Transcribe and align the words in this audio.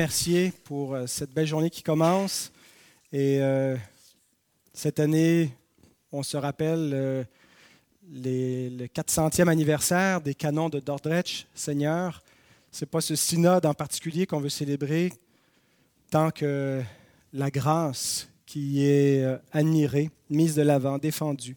remercier 0.00 0.50
pour 0.64 0.94
euh, 0.94 1.06
cette 1.06 1.30
belle 1.34 1.46
journée 1.46 1.68
qui 1.68 1.82
commence. 1.82 2.50
Et 3.12 3.42
euh, 3.42 3.76
cette 4.72 4.98
année, 4.98 5.50
on 6.10 6.22
se 6.22 6.38
rappelle 6.38 6.92
euh, 6.94 7.22
le 8.10 8.86
400e 8.86 9.46
anniversaire 9.48 10.22
des 10.22 10.32
canons 10.32 10.70
de 10.70 10.80
Dordrecht, 10.80 11.46
Seigneur. 11.54 12.22
Ce 12.72 12.82
n'est 12.82 12.88
pas 12.88 13.02
ce 13.02 13.14
synode 13.14 13.66
en 13.66 13.74
particulier 13.74 14.24
qu'on 14.24 14.40
veut 14.40 14.48
célébrer, 14.48 15.12
tant 16.10 16.30
que 16.30 16.80
la 17.34 17.50
grâce 17.50 18.26
qui 18.46 18.82
est 18.86 19.22
admirée, 19.52 20.08
mise 20.30 20.54
de 20.54 20.62
l'avant, 20.62 20.96
défendue. 20.96 21.56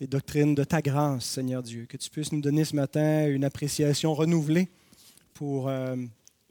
Les 0.00 0.06
doctrines 0.06 0.54
de 0.54 0.64
ta 0.64 0.80
grâce, 0.80 1.26
Seigneur 1.26 1.62
Dieu. 1.62 1.84
Que 1.86 1.98
tu 1.98 2.08
puisses 2.08 2.32
nous 2.32 2.40
donner 2.40 2.64
ce 2.64 2.74
matin 2.74 3.28
une 3.28 3.44
appréciation 3.44 4.14
renouvelée 4.14 4.70
pour 5.34 5.70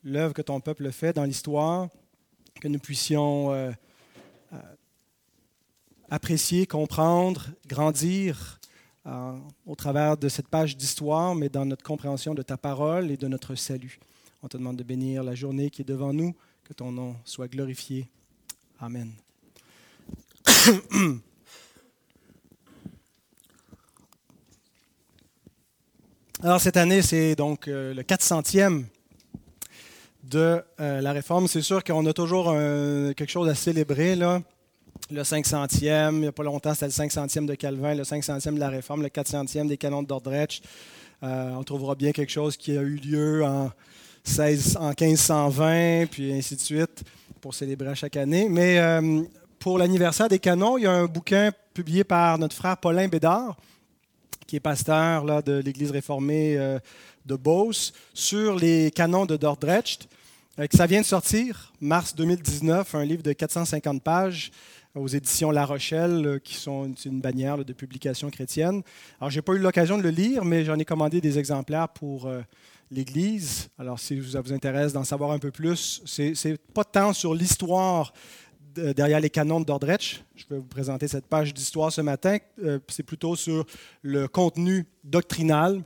l'œuvre 0.04 0.34
que 0.34 0.41
ton 0.41 0.59
peuple 0.59 0.91
fait 0.91 1.13
dans 1.13 1.23
l'histoire, 1.23 1.88
que 2.59 2.68
nous 2.68 2.79
puissions 2.79 3.52
euh, 3.52 3.71
euh, 4.53 4.58
apprécier, 6.09 6.66
comprendre, 6.66 7.48
grandir 7.67 8.59
euh, 9.05 9.38
au 9.66 9.75
travers 9.75 10.17
de 10.17 10.27
cette 10.30 10.49
page 10.49 10.75
d'histoire, 10.77 11.35
mais 11.35 11.49
dans 11.49 11.66
notre 11.66 11.84
compréhension 11.84 12.34
de 12.34 12.41
ta 12.41 12.58
parole 12.58 13.12
et 13.12 13.17
de 13.17 13.27
notre 13.27 13.55
salut. 13.55 13.99
On 14.44 14.48
te 14.48 14.58
demande 14.58 14.77
de 14.77 14.84
bénir 14.84 15.23
la 15.23 15.35
journée 15.35 15.70
qui 15.70 15.81
est 15.81 15.85
devant 15.85 16.13
nous, 16.13 16.34
que 16.63 16.73
ton 16.73 16.91
nom 16.91 17.16
soit 17.25 17.47
glorifié. 17.47 18.09
Amen. 18.80 19.11
Alors 26.41 26.61
cette 26.61 26.77
année, 26.77 27.02
c'est 27.02 27.36
donc 27.36 27.66
le 27.67 28.02
400e 28.02 28.86
de 30.23 30.62
euh, 30.80 31.02
la 31.02 31.12
réforme. 31.12 31.48
C'est 31.48 31.62
sûr 31.62 31.84
qu'on 31.84 32.05
a 32.05 32.14
toujours 32.14 32.54
quelque 33.16 33.30
chose 33.30 33.50
à 33.50 33.55
célébrer. 33.55 34.16
Le 34.16 35.23
500e, 35.23 36.14
il 36.14 36.20
n'y 36.20 36.28
a 36.28 36.31
pas 36.31 36.44
longtemps, 36.44 36.73
c'était 36.73 36.86
le 36.86 36.92
500e 36.92 37.45
de 37.45 37.56
Calvin, 37.56 37.95
le 37.95 38.03
500e 38.03 38.53
de 38.53 38.59
la 38.59 38.70
réforme, 38.70 39.02
le 39.02 39.09
400e 39.09 39.67
des 39.67 39.78
canons 39.78 40.03
de 40.03 40.08
Dordrecht. 40.08 40.61
Euh, 41.23 41.52
on 41.58 41.64
trouvera 41.64 41.95
bien 41.95 42.11
quelque 42.11 42.31
chose 42.31 42.56
qui 42.56 42.78
a 42.78 42.81
eu 42.81 42.95
lieu 42.95 43.44
en, 43.44 43.72
16, 44.23 44.78
en 44.80 44.89
1520, 44.89 46.06
puis 46.11 46.31
ainsi 46.31 46.56
de 46.56 46.61
suite, 46.61 47.04
pour 47.42 47.54
célébrer 47.54 47.89
à 47.89 47.95
chaque 47.95 48.17
année. 48.17 48.48
Mais 48.50 48.80
euh, 48.80 49.23
pour 49.58 49.78
l'anniversaire 49.78 50.30
des 50.30 50.39
canons, 50.39 50.78
il 50.78 50.83
y 50.83 50.88
a 50.88 50.92
un 50.92 51.06
bouquin 51.06 51.52
publié 51.73 52.04
par 52.04 52.38
notre 52.38 52.56
frère 52.56 52.78
Paulin 52.78 53.08
Bédard, 53.08 53.58
qui 54.50 54.55
est 54.55 54.59
pasteur 54.59 55.25
là, 55.25 55.42
de 55.42 55.59
l'Église 55.59 55.92
réformée 55.92 56.58
de 57.30 57.36
Beauce, 57.36 57.94
sur 58.16 58.55
les 58.55 58.89
canons 58.89 59.28
de 59.28 59.38
Dordrecht. 59.38 60.09
Euh, 60.59 60.66
ça 60.73 60.88
vient 60.88 61.02
de 61.02 61.05
sortir, 61.05 61.72
mars 61.80 62.16
2019, 62.16 62.95
un 62.95 63.05
livre 63.05 63.23
de 63.23 63.31
450 63.31 64.02
pages 64.02 64.52
aux 64.95 65.08
éditions 65.08 65.52
La 65.52 65.66
Rochelle, 65.66 66.25
euh, 66.25 66.39
qui 66.39 66.55
sont 66.55 66.92
une 67.05 67.22
bannière 67.22 67.64
de 67.64 67.72
publication 67.72 68.30
chrétienne. 68.30 68.81
Alors, 69.22 69.30
je 69.30 69.38
n'ai 69.38 69.42
pas 69.42 69.53
eu 69.53 69.59
l'occasion 69.59 69.97
de 69.97 70.03
le 70.03 70.09
lire, 70.09 70.44
mais 70.44 70.66
j'en 70.66 70.77
ai 70.80 70.86
commandé 70.86 71.22
des 71.22 71.38
exemplaires 71.38 71.88
pour 71.89 72.25
euh, 72.25 72.42
l'Église. 72.92 73.70
Alors, 73.77 74.00
si 74.00 74.22
ça 74.31 74.42
vous 74.42 74.52
intéresse 74.52 74.92
d'en 74.92 75.03
savoir 75.03 75.31
un 75.31 75.39
peu 75.39 75.52
plus, 75.52 76.02
c'est 76.05 76.58
pas 76.73 76.83
tant 76.83 77.14
sur 77.14 77.33
l'histoire 77.33 78.11
derrière 78.75 79.20
les 79.20 79.30
canons 79.30 79.59
de 79.59 79.66
Dordrecht. 79.66 80.23
Je 80.36 80.45
vais 80.50 80.58
vous 80.58 80.64
présenter 80.64 81.08
cette 81.08 81.25
page 81.25 81.53
d'histoire 81.53 81.92
ce 81.92 82.02
matin. 82.02 82.38
c'est 82.88 83.03
plutôt 83.03 83.36
sur 83.36 83.66
le 84.02 84.28
contenu 84.28 84.86
doctrinal 85.03 85.84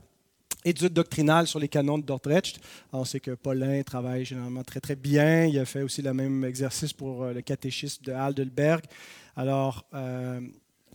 étude 0.64 0.92
doctrinale 0.92 1.46
sur 1.46 1.58
les 1.58 1.68
canons 1.68 1.98
de 1.98 2.04
Dordrecht. 2.04 2.58
On 2.92 3.04
sait 3.04 3.20
que 3.20 3.32
Paulin 3.32 3.82
travaille 3.82 4.24
généralement 4.24 4.62
très 4.62 4.80
très 4.80 4.96
bien. 4.96 5.44
Il 5.44 5.58
a 5.58 5.64
fait 5.64 5.82
aussi 5.82 6.02
le 6.02 6.14
même 6.14 6.44
exercice 6.44 6.92
pour 6.92 7.24
euh, 7.24 7.32
le 7.32 7.42
catéchisme 7.42 8.02
de 8.04 8.12
Heidelberg. 8.12 8.84
Alors, 9.36 9.84
euh, 9.94 10.40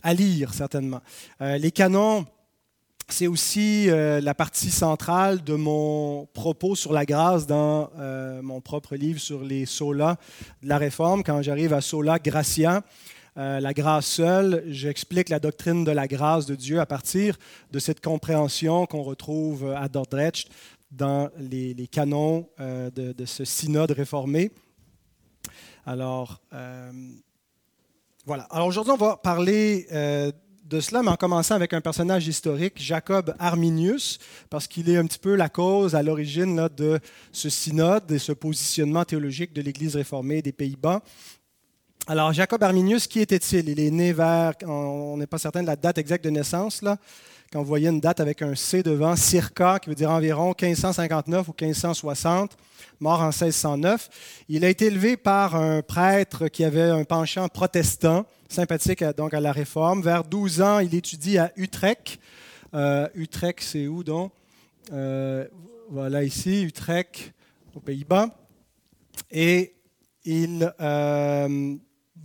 à 0.02 0.14
lire 0.14 0.54
certainement. 0.54 1.00
Euh, 1.40 1.56
les 1.58 1.70
canons, 1.70 2.26
c'est 3.12 3.26
aussi 3.26 3.86
la 3.88 4.34
partie 4.34 4.70
centrale 4.70 5.42
de 5.42 5.54
mon 5.54 6.26
propos 6.32 6.74
sur 6.74 6.92
la 6.92 7.04
grâce 7.04 7.46
dans 7.46 7.90
mon 8.42 8.60
propre 8.60 8.96
livre 8.96 9.20
sur 9.20 9.42
les 9.42 9.66
solas 9.66 10.16
de 10.62 10.68
la 10.68 10.78
Réforme. 10.78 11.22
Quand 11.22 11.42
j'arrive 11.42 11.72
à 11.72 11.80
sola 11.80 12.18
gratia, 12.18 12.82
euh, 13.36 13.60
la 13.60 13.72
grâce 13.72 14.06
seule, 14.06 14.64
j'explique 14.66 15.28
la 15.28 15.38
doctrine 15.38 15.84
de 15.84 15.92
la 15.92 16.08
grâce 16.08 16.46
de 16.46 16.56
Dieu 16.56 16.80
à 16.80 16.86
partir 16.86 17.38
de 17.70 17.78
cette 17.78 18.02
compréhension 18.02 18.86
qu'on 18.86 19.02
retrouve 19.02 19.72
à 19.72 19.88
Dordrecht 19.88 20.48
dans 20.90 21.30
les, 21.38 21.74
canons 21.86 22.48
euh, 22.58 22.90
de, 22.90 23.24
ce 23.24 23.44
synode 23.44 23.92
réformé. 23.92 24.50
Alors, 25.86 26.40
euh, 26.52 26.90
voilà. 28.26 28.42
Alors 28.50 28.66
aujourd'hui, 28.66 28.92
on 28.92 28.96
va 28.96 29.16
parler 29.16 29.86
de 30.70 30.78
cela, 30.78 31.02
mais 31.02 31.08
en 31.08 31.16
commençant 31.16 31.56
avec 31.56 31.72
un 31.72 31.80
personnage 31.80 32.28
historique, 32.28 32.74
Jacob 32.76 33.34
Arminius, 33.40 34.20
parce 34.50 34.68
qu'il 34.68 34.88
est 34.88 34.96
un 34.96 35.04
petit 35.04 35.18
peu 35.18 35.34
la 35.34 35.48
cause 35.48 35.96
à 35.96 36.02
l'origine 36.02 36.68
de 36.76 37.00
ce 37.32 37.50
synode 37.50 38.10
et 38.12 38.20
ce 38.20 38.30
positionnement 38.30 39.04
théologique 39.04 39.52
de 39.52 39.62
l'Église 39.62 39.96
réformée 39.96 40.42
des 40.42 40.52
Pays-Bas. 40.52 41.02
Alors, 42.06 42.32
Jacob 42.32 42.62
Arminius, 42.62 43.06
qui 43.06 43.20
était-il? 43.20 43.68
Il 43.68 43.78
est 43.78 43.90
né 43.90 44.12
vers, 44.12 44.54
on 44.66 45.16
n'est 45.16 45.26
pas 45.26 45.38
certain 45.38 45.62
de 45.62 45.66
la 45.66 45.76
date 45.76 45.98
exacte 45.98 46.24
de 46.24 46.30
naissance, 46.30 46.82
là, 46.82 46.96
quand 47.52 47.60
vous 47.60 47.66
voyez 47.66 47.88
une 47.88 48.00
date 48.00 48.20
avec 48.20 48.42
un 48.42 48.54
C 48.54 48.82
devant, 48.82 49.16
circa, 49.16 49.78
qui 49.78 49.90
veut 49.90 49.94
dire 49.94 50.10
environ 50.10 50.54
1559 50.60 51.48
ou 51.48 51.54
1560, 51.60 52.56
mort 53.00 53.20
en 53.20 53.28
1609. 53.28 54.08
Il 54.48 54.64
a 54.64 54.68
été 54.68 54.86
élevé 54.86 55.16
par 55.16 55.56
un 55.56 55.82
prêtre 55.82 56.48
qui 56.48 56.64
avait 56.64 56.82
un 56.90 57.04
penchant 57.04 57.48
protestant, 57.48 58.24
sympathique 58.48 59.04
donc 59.16 59.34
à 59.34 59.40
la 59.40 59.52
réforme. 59.52 60.02
Vers 60.02 60.24
12 60.24 60.62
ans, 60.62 60.78
il 60.78 60.94
étudie 60.94 61.38
à 61.38 61.52
Utrecht. 61.56 62.18
Euh, 62.74 63.08
Utrecht, 63.14 63.62
c'est 63.62 63.86
où 63.88 64.04
donc? 64.04 64.32
Euh, 64.92 65.46
Voilà 65.90 66.22
ici, 66.22 66.62
Utrecht, 66.62 67.32
aux 67.74 67.80
Pays-Bas. 67.80 68.30
Et 69.30 69.74
il 70.24 70.72
euh, 70.80 71.76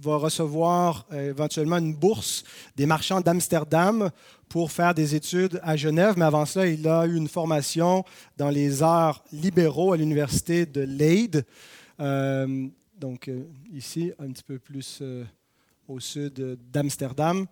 va 0.05 0.17
recevoir 0.17 1.05
euh, 1.11 1.29
éventuellement 1.29 1.77
une 1.77 1.93
bourse 1.93 2.43
des 2.75 2.85
marchands 2.85 3.21
d'Amsterdam 3.21 4.11
pour 4.49 4.71
faire 4.71 4.93
des 4.93 5.15
études 5.15 5.59
à 5.63 5.75
Genève, 5.75 6.15
mais 6.17 6.25
avant 6.25 6.45
cela, 6.45 6.67
il 6.67 6.87
a 6.87 7.05
eu 7.05 7.15
une 7.15 7.27
formation 7.27 8.05
dans 8.37 8.49
les 8.49 8.83
arts 8.83 9.23
libéraux 9.31 9.93
à 9.93 9.97
l'université 9.97 10.65
de 10.65 10.81
Leyde, 10.81 11.45
euh, 11.99 12.67
donc 12.99 13.27
euh, 13.27 13.43
ici, 13.73 14.11
un 14.19 14.31
petit 14.31 14.43
peu 14.43 14.59
plus 14.59 15.01
au 15.87 15.99
sud 15.99 16.57
d'Amsterdam. 16.71 17.45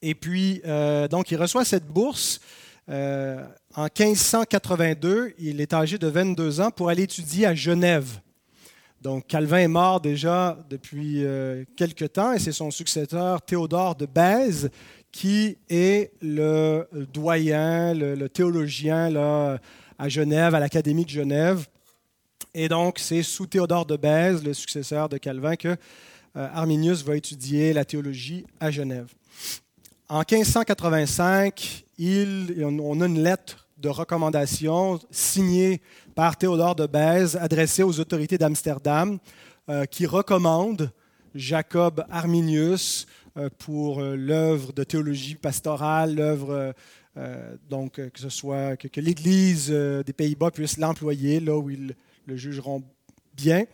Et 0.00 0.14
puis, 0.14 0.62
donc, 1.10 1.30
il 1.30 1.36
reçoit 1.36 1.64
cette 1.64 1.86
bourse. 1.86 2.40
en 2.88 3.88
1582, 3.98 5.34
il 5.38 5.60
est 5.60 5.72
âgé 5.72 5.96
de 5.98 6.08
22 6.08 6.60
ans 6.60 6.70
pour 6.70 6.88
aller 6.88 7.04
étudier 7.04 7.46
à 7.46 7.54
Genève. 7.54 8.20
Donc 9.02 9.26
Calvin 9.26 9.58
est 9.58 9.68
mort 9.68 10.00
déjà 10.00 10.56
depuis 10.70 11.24
euh, 11.24 11.64
quelque 11.76 12.04
temps 12.04 12.34
et 12.34 12.38
c'est 12.38 12.52
son 12.52 12.70
successeur 12.70 13.42
Théodore 13.42 13.96
de 13.96 14.06
Bèze 14.06 14.70
qui 15.10 15.58
est 15.68 16.12
le 16.22 16.86
doyen, 17.12 17.94
le, 17.94 18.28
théologien 18.28 19.10
là, 19.10 19.58
à 19.98 20.08
Genève, 20.08 20.54
à 20.54 20.60
l'Académie 20.60 21.04
de 21.04 21.10
Genève. 21.10 21.66
Et 22.54 22.68
donc 22.68 23.00
c'est 23.00 23.24
sous 23.24 23.46
Théodore 23.46 23.86
de 23.86 23.96
Bèze, 23.96 24.44
le 24.44 24.54
successeur 24.54 25.08
de 25.08 25.18
Calvin, 25.18 25.56
que 25.56 25.68
euh, 26.36 26.48
Arminius 26.54 27.02
va 27.02 27.16
étudier 27.16 27.72
la 27.72 27.84
théologie 27.84 28.46
à 28.60 28.70
Genève. 28.70 29.12
En 30.08 30.18
1585, 30.18 31.86
il, 31.98 32.64
on 32.64 33.00
a 33.00 33.06
une 33.06 33.20
lettre 33.20 33.61
de 33.82 33.88
recommandation 33.88 35.00
signée 35.10 35.80
par 36.14 36.36
Théodore 36.36 36.76
de 36.76 36.86
Bèze 36.86 37.36
adressée 37.36 37.82
aux 37.82 37.98
autorités 37.98 38.38
d'Amsterdam 38.38 39.18
euh, 39.68 39.86
qui 39.86 40.06
recommande 40.06 40.92
Jacob 41.34 42.04
Arminius 42.08 43.08
euh, 43.36 43.50
pour 43.58 44.00
euh, 44.00 44.14
l'œuvre 44.14 44.72
de 44.72 44.84
théologie 44.84 45.34
pastorale, 45.34 46.14
l'œuvre 46.14 46.74
donc 47.68 47.94
que 47.96 48.88
que, 48.88 49.00
l'Église 49.00 49.68
des 49.68 50.12
Pays-Bas 50.14 50.50
puisse 50.50 50.78
l'employer 50.78 51.40
là 51.40 51.58
où 51.58 51.68
ils 51.68 51.94
le 52.24 52.36
jugeront 52.36 52.82
bien. 53.34 53.64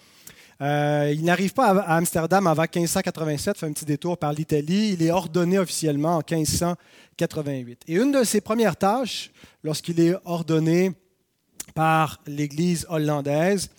Il 0.60 1.24
n'arrive 1.24 1.52
pas 1.52 1.68
à, 1.68 1.96
Amsterdam 1.96 2.46
avant 2.46 2.62
1587, 2.62 3.58
fait 3.58 3.66
un 3.66 3.72
petit 3.72 3.84
détour 3.84 4.18
par 4.18 4.32
l'Italie. 4.32 4.92
Il 4.94 5.02
est 5.02 5.10
ordonné 5.10 5.58
officiellement 5.58 6.16
en 6.16 6.22
1588. 6.28 7.82
Et 7.86 7.94
une 7.94 8.12
de 8.12 8.24
ses 8.24 8.40
premières 8.40 8.76
tâches, 8.76 9.30
lorsqu'il 9.62 10.00
est 10.00 10.16
ordonné 10.24 10.92
par 11.74 12.20
l'Église 12.26 12.86
hollandaise. 12.88 13.70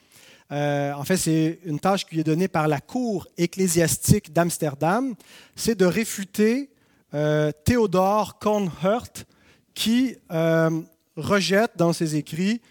Euh, 0.51 0.93
en 0.93 1.03
fait, 1.03 1.17
c'est 1.17 1.59
une 1.65 1.79
tâche 1.79 2.05
qui 2.05 2.19
est 2.19 2.23
donnée 2.23 2.47
par 2.47 2.67
la 2.67 2.79
Cour 2.79 3.27
ecclésiastique 3.37 4.33
d'Amsterdam, 4.33 5.15
c'est 5.55 5.77
de 5.77 5.85
réfuter 5.85 6.69
euh, 7.13 7.51
Théodore 7.65 8.39
Kornhert 8.39 9.25
qui 9.73 10.15
euh, 10.31 10.81
rejette 11.15 11.71
dans 11.75 11.93
ses 11.93 12.15
écrits 12.15 12.61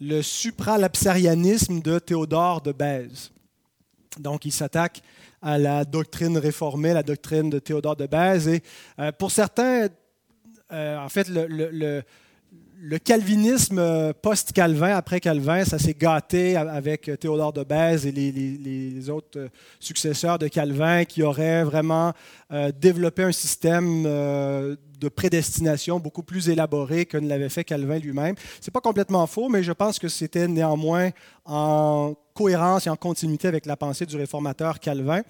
le 0.00 0.22
supralapsarianisme 0.22 1.80
de 1.80 1.98
Théodore 1.98 2.62
de 2.62 2.72
Bèze. 2.72 3.30
Donc, 4.18 4.44
il 4.44 4.52
s'attaque 4.52 5.02
à 5.42 5.58
la 5.58 5.84
doctrine 5.84 6.38
réformée, 6.38 6.92
la 6.92 7.02
doctrine 7.02 7.50
de 7.50 7.58
Théodore 7.58 7.96
de 7.96 8.06
Bèze. 8.06 8.48
Et 8.48 8.62
euh, 8.98 9.12
pour 9.12 9.30
certains, 9.30 9.88
euh, 10.72 10.98
en 10.98 11.08
fait, 11.08 11.28
le, 11.28 12.02
calvinisme 13.04 14.12
post-Calvin, 14.22 14.96
après 14.96 15.20
Calvin, 15.20 15.64
ça 15.64 15.78
s'est 15.78 15.94
gâté 15.94 16.56
avec 16.56 17.10
Théodore 17.18 17.52
de 17.52 17.64
Bèze 17.64 18.06
et 18.06 18.12
les, 18.12 19.10
autres 19.10 19.48
successeurs 19.80 20.38
de 20.38 20.48
Calvin 20.48 21.04
qui 21.04 21.22
auraient 21.22 21.64
vraiment 21.64 22.12
euh, 22.52 22.70
développé 22.78 23.22
un 23.22 23.32
système 23.32 24.04
de 24.98 25.08
prédestination 25.08 26.00
beaucoup 26.00 26.22
plus 26.22 26.48
élaboré 26.48 27.06
que 27.06 27.16
ne 27.16 27.28
l'avait 27.28 27.48
fait 27.48 27.64
Calvin 27.64 27.98
lui-même. 27.98 28.34
Ce 28.60 28.68
n'est 28.68 28.72
pas 28.72 28.80
complètement 28.80 29.26
faux, 29.26 29.48
mais 29.48 29.62
je 29.62 29.72
pense 29.72 29.98
que 29.98 30.08
c'était 30.08 30.48
néanmoins 30.48 31.10
en 31.44 32.14
cohérence 32.34 32.86
et 32.86 32.90
en 32.90 32.96
continuité 32.96 33.48
avec 33.48 33.66
la 33.66 33.76
pensée 33.76 34.06
du 34.06 34.16
réformateur 34.16 34.80
Calvin. 34.80 35.22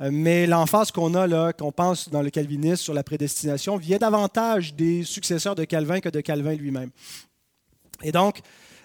Euh, 0.00 0.10
mais 0.12 0.46
l'emphase 0.46 0.90
qu'on 0.90 1.14
a 1.14 1.26
là, 1.26 1.52
qu'on 1.52 1.72
pense 1.72 2.08
dans 2.08 2.22
le 2.22 2.30
calvinisme 2.30 2.82
sur 2.82 2.94
la 2.94 3.02
prédestination, 3.02 3.76
vient 3.76 3.98
davantage 3.98 4.74
des 4.74 5.04
successeurs 5.04 5.54
de 5.54 5.64
Calvin 5.64 6.00
que 6.00 6.08
de 6.08 6.20
Calvin 6.20 6.54
lui-même. 6.54 6.90
Et 8.02 8.12
donc, 8.12 8.40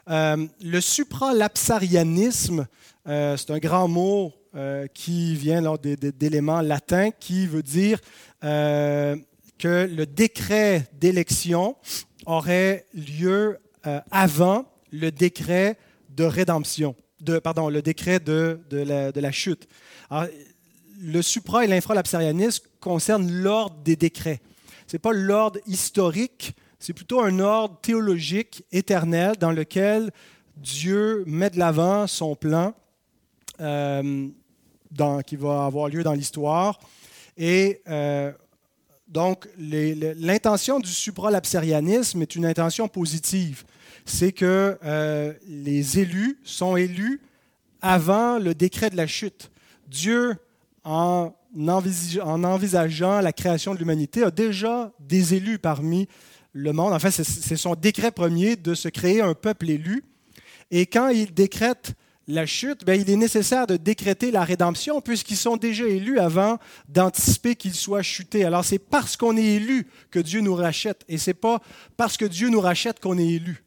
euh, 0.10 0.46
le 0.62 0.82
supralapsarianisme, 0.82 2.68
euh, 3.08 3.38
c'est 3.38 3.52
un 3.52 3.60
grand 3.60 3.88
mot 3.88 4.34
qui 4.94 5.36
vient 5.36 5.62
d'éléments 5.84 6.62
latins 6.62 7.12
qui 7.12 7.46
veut 7.46 7.62
dire 7.62 8.00
que 8.42 9.18
le 9.68 10.06
décret 10.06 10.88
d'élection 10.94 11.76
aurait 12.26 12.86
lieu 12.94 13.58
euh, 13.88 14.00
avant 14.12 14.66
le 14.92 15.12
décret 15.12 15.78
de 16.10 16.24
rédemption, 16.24 16.96
de, 17.22 17.40
pardon, 17.40 17.70
le 17.70 17.82
décret 17.82 18.20
de, 18.20 18.60
de, 18.70 19.20
la, 19.20 19.32
chute. 19.32 19.68
Le 21.06 21.22
supra 21.22 21.64
et 21.64 21.68
l'infralapsarianisme 21.68 22.66
concernent 22.80 23.30
l'ordre 23.32 23.78
des 23.84 23.96
décrets. 23.96 24.42
Ce 24.88 24.96
n'est 24.96 25.00
pas 25.00 25.14
l'ordre 25.14 25.60
historique, 25.68 26.56
c'est 26.80 26.94
plutôt 26.94 27.22
un 27.22 27.40
ordre 27.40 27.80
théologique 27.82 28.64
éternel 28.72 29.36
dans 29.40 29.52
lequel 29.52 30.12
Dieu 30.58 31.24
met 31.28 31.50
de 31.50 31.60
l'avant 31.60 32.08
son 32.08 32.36
plan 32.36 32.74
euh, 33.62 34.30
qui 35.26 35.36
va 35.36 35.66
avoir 35.66 35.90
lieu 35.90 36.04
dans 36.04 36.14
l'histoire. 36.14 36.80
Et 37.38 37.82
euh, 37.88 38.32
donc, 39.08 39.48
l'intention 39.58 40.80
du 40.80 40.90
supralapsarianisme 40.90 42.22
est 42.22 42.36
une 42.36 42.46
intention 42.46 42.88
positive. 42.88 43.64
C'est 44.06 44.32
que 44.32 44.78
euh, 44.84 45.34
les 45.48 46.00
élus 46.00 46.40
sont 46.44 46.76
élus 46.76 47.22
avant 47.82 48.40
le 48.40 48.56
décret 48.56 48.90
de 48.90 48.98
la 48.98 49.08
chute. 49.08 49.52
Dieu, 49.88 50.38
en, 50.86 51.34
en 51.58 52.44
envisageant 52.44 53.20
la 53.20 53.34
création 53.34 53.74
de 53.74 53.80
l'humanité, 53.80 54.24
a 54.24 54.32
déjà 54.32 54.94
des 55.00 55.34
élus 55.34 55.60
parmi 55.60 56.08
le 56.54 56.72
monde. 56.72 56.94
En 56.94 57.00
fait, 57.00 57.12
c'est 57.12 57.58
son 57.58 57.76
décret 57.76 58.12
premier 58.12 58.56
de 58.56 58.74
se 58.74 58.88
créer 58.88 59.22
un 59.22 59.34
peuple 59.34 59.70
élu. 59.70 60.06
Et 60.72 60.86
quand 60.86 61.10
il 61.10 61.34
décrète 61.34 61.94
la 62.28 62.46
chute, 62.46 62.86
ben, 62.86 63.00
il 63.00 63.10
est 63.10 63.16
nécessaire 63.16 63.68
de 63.68 63.78
décréter 63.78 64.32
la 64.32 64.44
rédemption 64.44 65.02
puisqu'ils 65.02 65.38
sont 65.38 65.58
déjà 65.58 65.86
élus 65.86 66.18
avant 66.18 66.58
d'anticiper 66.88 67.56
qu'ils 67.56 67.76
soient 67.76 68.02
chutés. 68.02 68.46
Alors 68.46 68.66
c'est 68.66 68.80
parce 68.80 69.16
qu'on 69.16 69.38
est 69.38 69.44
élu 69.44 69.88
que 70.10 70.20
Dieu 70.20 70.42
nous 70.42 70.56
rachète 70.56 71.04
et 71.08 71.18
c'est 71.18 71.36
pas 71.36 71.62
parce 71.98 72.18
que 72.18 72.26
Dieu 72.26 72.50
nous 72.50 72.62
rachète 72.62 73.00
qu'on 73.00 73.18
est 73.18 73.28
élu. 73.28 73.64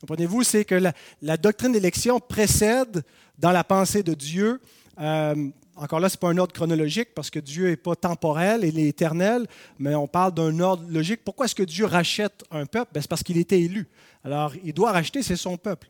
Comprenez-vous, 0.00 0.42
c'est 0.42 0.64
que 0.64 0.74
la, 1.22 1.36
doctrine 1.36 1.72
d'élection 1.72 2.18
précède 2.18 3.02
dans 3.38 3.52
la 3.52 3.62
pensée 3.62 4.02
de 4.02 4.14
Dieu. 4.14 4.60
Euh, 5.00 5.48
encore 5.76 6.00
là, 6.00 6.08
ce 6.08 6.16
n'est 6.16 6.20
pas 6.20 6.28
un 6.28 6.38
ordre 6.38 6.52
chronologique 6.52 7.14
parce 7.14 7.30
que 7.30 7.38
Dieu 7.38 7.68
n'est 7.68 7.76
pas 7.76 7.96
temporel, 7.96 8.62
il 8.64 8.78
est 8.78 8.88
éternel, 8.88 9.46
mais 9.78 9.94
on 9.94 10.06
parle 10.06 10.34
d'un 10.34 10.58
ordre 10.60 10.84
logique. 10.88 11.20
Pourquoi 11.24 11.46
est-ce 11.46 11.54
que 11.54 11.62
Dieu 11.62 11.86
rachète 11.86 12.44
un 12.50 12.66
peuple? 12.66 12.90
Ben, 12.94 13.00
C'est 13.00 13.08
parce 13.08 13.22
qu'il 13.22 13.38
était 13.38 13.60
élu. 13.60 13.88
Alors, 14.24 14.52
il 14.64 14.72
doit 14.72 14.92
racheter, 14.92 15.22
c'est 15.22 15.36
son 15.36 15.56
peuple. 15.56 15.88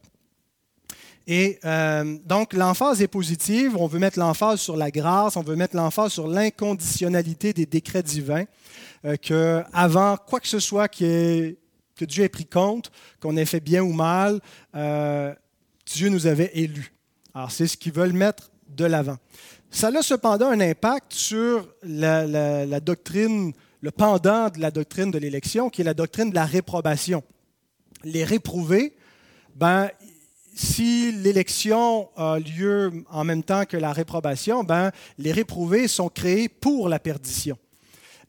Et 1.27 1.59
euh, 1.65 2.19
donc, 2.25 2.53
l'emphase 2.53 3.01
est 3.03 3.09
positive. 3.09 3.77
On 3.77 3.87
veut 3.87 3.99
mettre 3.99 4.19
l'emphase 4.19 4.61
sur 4.61 4.77
la 4.77 4.91
grâce, 4.91 5.37
on 5.37 5.43
veut 5.43 5.57
mettre 5.57 5.77
l'emphase 5.77 6.13
sur 6.13 6.27
l'inconditionnalité 6.27 7.53
des 7.53 7.67
décrets 7.67 8.03
divins, 8.03 8.45
euh, 9.05 9.17
qu'avant 9.21 10.17
quoi 10.17 10.41
que 10.41 10.49
ce 10.49 10.59
soit 10.59 10.89
que 10.89 11.55
Dieu 12.01 12.25
ait 12.25 12.29
pris 12.29 12.47
compte, 12.47 12.91
qu'on 13.21 13.37
ait 13.37 13.45
fait 13.45 13.61
bien 13.61 13.83
ou 13.83 13.93
mal, 13.93 14.41
euh, 14.75 15.33
Dieu 15.87 16.09
nous 16.09 16.27
avait 16.27 16.51
élus. 16.55 16.93
Alors, 17.35 17.51
c'est 17.51 17.67
ce 17.67 17.77
qu'ils 17.77 17.93
veulent 17.93 18.13
mettre 18.13 18.52
de 18.77 18.85
l'avant. 18.85 19.17
Ça 19.71 19.89
a 19.89 20.03
cependant 20.03 20.49
un 20.49 20.61
impact 20.61 21.13
sur 21.13 21.67
la, 21.83 22.81
doctrine, 22.81 23.53
le 23.81 23.91
pendant 23.91 24.51
de 24.51 24.61
la 24.61 24.71
doctrine 24.71 25.11
de 25.11 25.19
l'élection, 25.19 25.71
qui 25.71 25.81
est 25.81 25.85
la 25.85 25.95
doctrine 25.95 26.31
de 26.31 26.35
la 26.35 26.45
réprobation. 26.45 27.23
Les 28.05 28.25
réprouvés, 28.25 28.95
ben, 29.55 29.89
si 30.55 31.13
l'élection 31.13 32.11
a 32.17 32.39
lieu 32.39 32.93
en 33.11 33.25
même 33.25 33.43
temps 33.43 33.65
que 33.65 33.77
la 33.77 33.93
réprobation, 33.93 34.63
ben, 34.63 34.91
les 35.19 35.33
réprouvés 35.33 35.89
sont 35.89 36.09
créés 36.09 36.49
pour 36.49 36.89
la 36.89 36.99
perdition. 36.99 37.57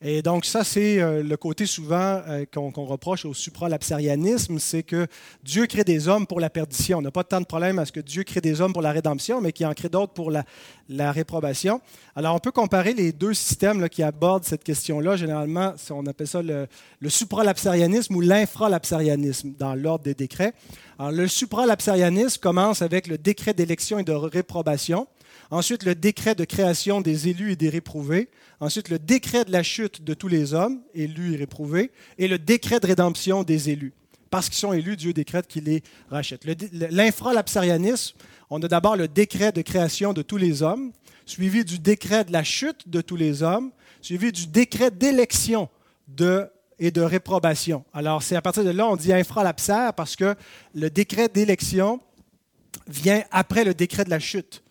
Et 0.05 0.21
donc 0.21 0.43
ça, 0.43 0.65
c'est 0.65 0.99
euh, 0.99 1.23
le 1.23 1.37
côté 1.37 1.65
souvent 1.65 2.21
euh, 2.27 2.43
qu'on 2.53 2.71
reproche 2.83 3.23
au 3.23 3.33
supralapsarianisme, 3.33 4.59
c'est 4.59 4.83
que 4.83 5.07
Dieu 5.43 5.65
crée 5.65 5.85
des 5.85 6.09
hommes 6.09 6.27
pour 6.27 6.41
la 6.41 6.49
perdition. 6.49 6.97
On 6.97 7.01
n'a 7.01 7.09
pas 7.09 7.23
tant 7.23 7.39
de 7.39 7.45
problème 7.45 7.79
à 7.79 7.85
ce 7.85 7.93
que 7.93 8.01
Dieu 8.01 8.25
crée 8.25 8.41
des 8.41 8.59
hommes 8.59 8.73
pour 8.73 8.81
la 8.81 8.91
rédemption, 8.91 9.39
mais 9.39 9.53
qu'il 9.53 9.65
en 9.65 9.73
crée 9.73 9.87
d'autres 9.87 10.11
pour 10.11 10.29
la, 10.29 10.43
réprobation. 10.89 11.79
Alors 12.17 12.35
on 12.35 12.39
peut 12.39 12.51
comparer 12.51 12.93
les 12.93 13.13
deux 13.13 13.33
systèmes 13.33 13.87
qui 13.87 14.03
abordent 14.03 14.43
cette 14.43 14.65
question-là. 14.65 15.15
Généralement, 15.15 15.73
on 15.89 16.05
appelle 16.05 16.27
ça 16.27 16.41
le, 16.41 16.67
le 16.99 17.09
supralapsarianisme 17.09 18.13
ou 18.13 18.19
l'infralapsarianisme 18.19 19.53
dans 19.57 19.73
l'ordre 19.73 20.03
des 20.03 20.15
décrets. 20.15 20.53
Alors 20.99 21.13
le 21.13 21.27
supralapsarianisme 21.29 22.41
commence 22.41 22.81
avec 22.81 23.07
le 23.07 23.17
décret 23.17 23.53
d'élection 23.53 23.99
et 23.99 24.03
de 24.03 24.11
réprobation. 24.11 25.07
Ensuite, 25.53 25.83
le 25.83 25.93
décret 25.93 26.33
de 26.33 26.45
création 26.45 26.99
des 26.99 27.29
élus 27.29 27.51
et 27.51 27.55
des 27.55 27.69
réprouvés. 27.69 28.29
Ensuite, 28.59 28.89
le 28.89 28.97
décret 28.97 29.45
de 29.45 29.51
la 29.51 29.61
chute 29.61 30.03
de 30.03 30.15
tous 30.15 30.27
les 30.27 30.55
hommes, 30.55 30.81
élus 30.95 31.33
et 31.33 31.37
réprouvés. 31.37 31.91
Et 32.17 32.27
le 32.27 32.39
décret 32.39 32.79
de 32.79 32.87
rédemption 32.87 33.43
des 33.43 33.69
élus. 33.69 33.93
Parce 34.31 34.49
qu'ils 34.49 34.57
sont 34.57 34.73
élus, 34.73 34.97
Dieu 34.97 35.13
décrète 35.13 35.45
qu'il 35.45 35.65
les 35.65 35.83
rachète. 36.09 36.43
L'infralapsarianisme, 36.71 38.15
on 38.49 38.63
a 38.63 38.67
d'abord 38.67 38.95
le 38.95 39.07
décret 39.07 39.51
de 39.51 39.61
création 39.61 40.11
de 40.11 40.23
tous 40.23 40.37
les 40.37 40.63
hommes, 40.63 40.91
suivi 41.27 41.63
du 41.63 41.77
décret 41.77 42.23
de 42.23 42.31
la 42.31 42.43
chute 42.43 42.89
de 42.89 43.01
tous 43.01 43.15
les 43.15 43.43
hommes, 43.43 43.69
suivi 44.01 44.31
du 44.31 44.47
décret 44.47 44.89
d'élection 44.89 45.69
de 46.07 46.49
et 46.79 46.89
de 46.89 47.01
réprobation. 47.01 47.85
Alors, 47.93 48.23
c'est 48.23 48.35
à 48.35 48.41
partir 48.41 48.63
de 48.63 48.71
là, 48.71 48.87
on 48.87 48.95
dit 48.95 49.13
infralapsaire 49.13 49.93
parce 49.93 50.15
que 50.15 50.33
le 50.73 50.89
décret 50.89 51.29
d'élection 51.29 51.99
vient 52.87 53.23
après 53.29 53.63
le 53.63 53.75
décret 53.75 54.03
de 54.03 54.09
la 54.09 54.19
chute. 54.19 54.63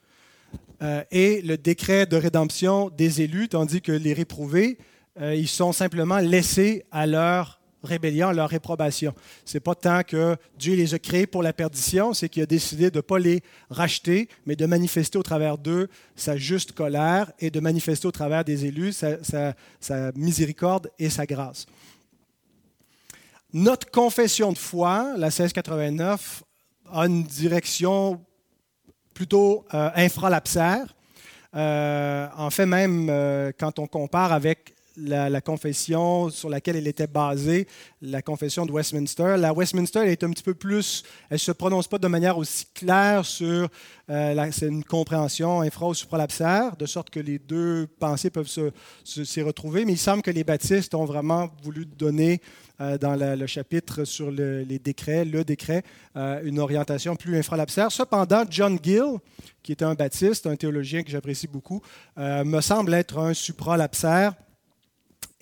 Euh, 0.83 1.05
et 1.11 1.43
le 1.43 1.57
décret 1.57 2.07
de 2.07 2.17
rédemption 2.17 2.91
des 2.91 3.23
élus, 3.23 3.49
tandis 3.49 3.81
que 3.81 3.93
les 3.93 4.13
réprouvés, 4.13 4.79
euh, 5.21 5.35
ils 5.35 5.49
sont 5.49 5.73
simplement 5.73 6.19
laissés 6.19 6.85
à 6.91 7.07
leur 7.07 7.61
rébellion, 7.85 8.29
à 8.29 8.33
leur 8.33 8.49
réprobation. 8.49 9.15
Ce 9.45 9.57
n'est 9.57 9.61
pas 9.61 9.75
tant 9.75 10.03
que 10.03 10.37
Dieu 10.59 10.75
les 10.75 10.95
a 10.95 10.99
créés 10.99 11.27
pour 11.27 11.43
la 11.43 11.53
perdition, 11.53 12.15
c'est 12.15 12.29
qu'il 12.29 12.43
a 12.43 12.47
décidé 12.47 12.91
de 12.91 12.97
ne 12.97 13.01
pas 13.01 13.19
les 13.19 13.43
racheter, 13.71 14.29
mais 14.47 14.57
de 14.57 14.67
manifester 14.67 15.19
au 15.19 15.23
travers 15.23 15.59
d'eux 15.59 15.89
sa 16.17 16.37
juste 16.37 16.73
colère 16.73 17.33
et 17.39 17.51
de 17.51 17.61
manifester 17.61 18.07
au 18.07 18.13
travers 18.13 18.45
des 18.45 18.67
élus 18.67 18.93
sa, 18.93 19.55
sa 19.81 20.13
miséricorde 20.13 20.91
et 20.99 21.11
sa 21.11 21.27
grâce. 21.27 21.67
Notre 23.53 23.91
confession 23.91 24.53
de 24.53 24.59
foi, 24.59 25.15
la 25.17 25.27
1689, 25.27 26.43
a 26.91 27.07
une 27.07 27.25
direction 27.25 28.21
plutôt 29.23 29.65
euh, 29.73 29.89
infralapsaire. 29.95 30.87
Euh, 31.55 32.27
en 32.37 32.51
fait, 32.51 32.67
même 32.67 33.07
euh, 33.09 33.53
quand 33.57 33.79
on 33.79 33.87
compare 33.87 34.33
avec 34.33 34.72
la, 34.97 35.41
confession 35.41 36.31
sur 36.31 36.49
laquelle 36.49 36.77
elle 36.77 36.87
était 36.87 37.07
basée, 37.07 37.67
la 38.01 38.23
confession 38.23 38.67
de 38.67 38.73
Westminster. 38.73 39.37
La 39.39 39.53
Westminster 39.53 40.01
elle 40.01 40.11
est 40.11 40.25
un 40.25 40.31
petit 40.31 40.43
peu 40.43 40.55
plus, 40.55 41.03
elle 41.31 41.37
ne 41.37 41.39
se 41.39 41.53
prononce 41.53 41.89
pas 41.89 41.99
de 41.99 42.09
manière 42.09 42.39
aussi 42.39 42.67
claire 42.75 43.25
sur 43.25 43.69
c'est 44.09 44.69
une 44.69 44.85
compréhension 44.85 45.63
infra 45.63 45.89
ou 45.89 45.95
supralapsaire, 45.95 46.77
de 46.77 46.87
sorte 46.87 47.09
que 47.09 47.21
les 47.21 47.39
deux 47.39 47.87
pensées 47.99 48.31
peuvent 48.31 48.49
s'y 48.49 49.25
se, 49.25 49.41
retrouver. 49.41 49.85
Mais 49.85 49.93
il 49.93 49.99
semble 49.99 50.23
que 50.23 50.31
les 50.31 50.45
baptistes 50.45 50.95
ont 50.95 51.05
vraiment 51.05 51.49
voulu 51.63 51.87
donner 51.87 52.41
euh, 52.81 52.99
dans 52.99 53.15
le 53.15 53.47
chapitre 53.47 54.05
sur 54.05 54.31
les 54.31 54.79
décrets, 54.79 55.25
le 55.25 55.45
décret, 55.45 55.83
euh, 56.17 56.41
une 56.45 56.59
orientation 56.59 57.17
plus 57.17 57.39
infralapsaire. 57.39 57.93
Cependant, 57.93 58.45
John 58.49 58.79
Gill, 58.83 59.19
qui 59.63 59.73
est 59.73 59.83
un 59.83 59.95
baptiste, 59.95 60.47
un 60.47 60.57
théologien 60.57 61.03
que 61.03 61.11
j'apprécie 61.11 61.47
beaucoup, 61.47 61.81
euh, 62.19 62.45
me 62.45 62.61
semble 62.61 62.95
être 62.95 63.19
un 63.19 63.35
supralapsaire. 63.35 64.35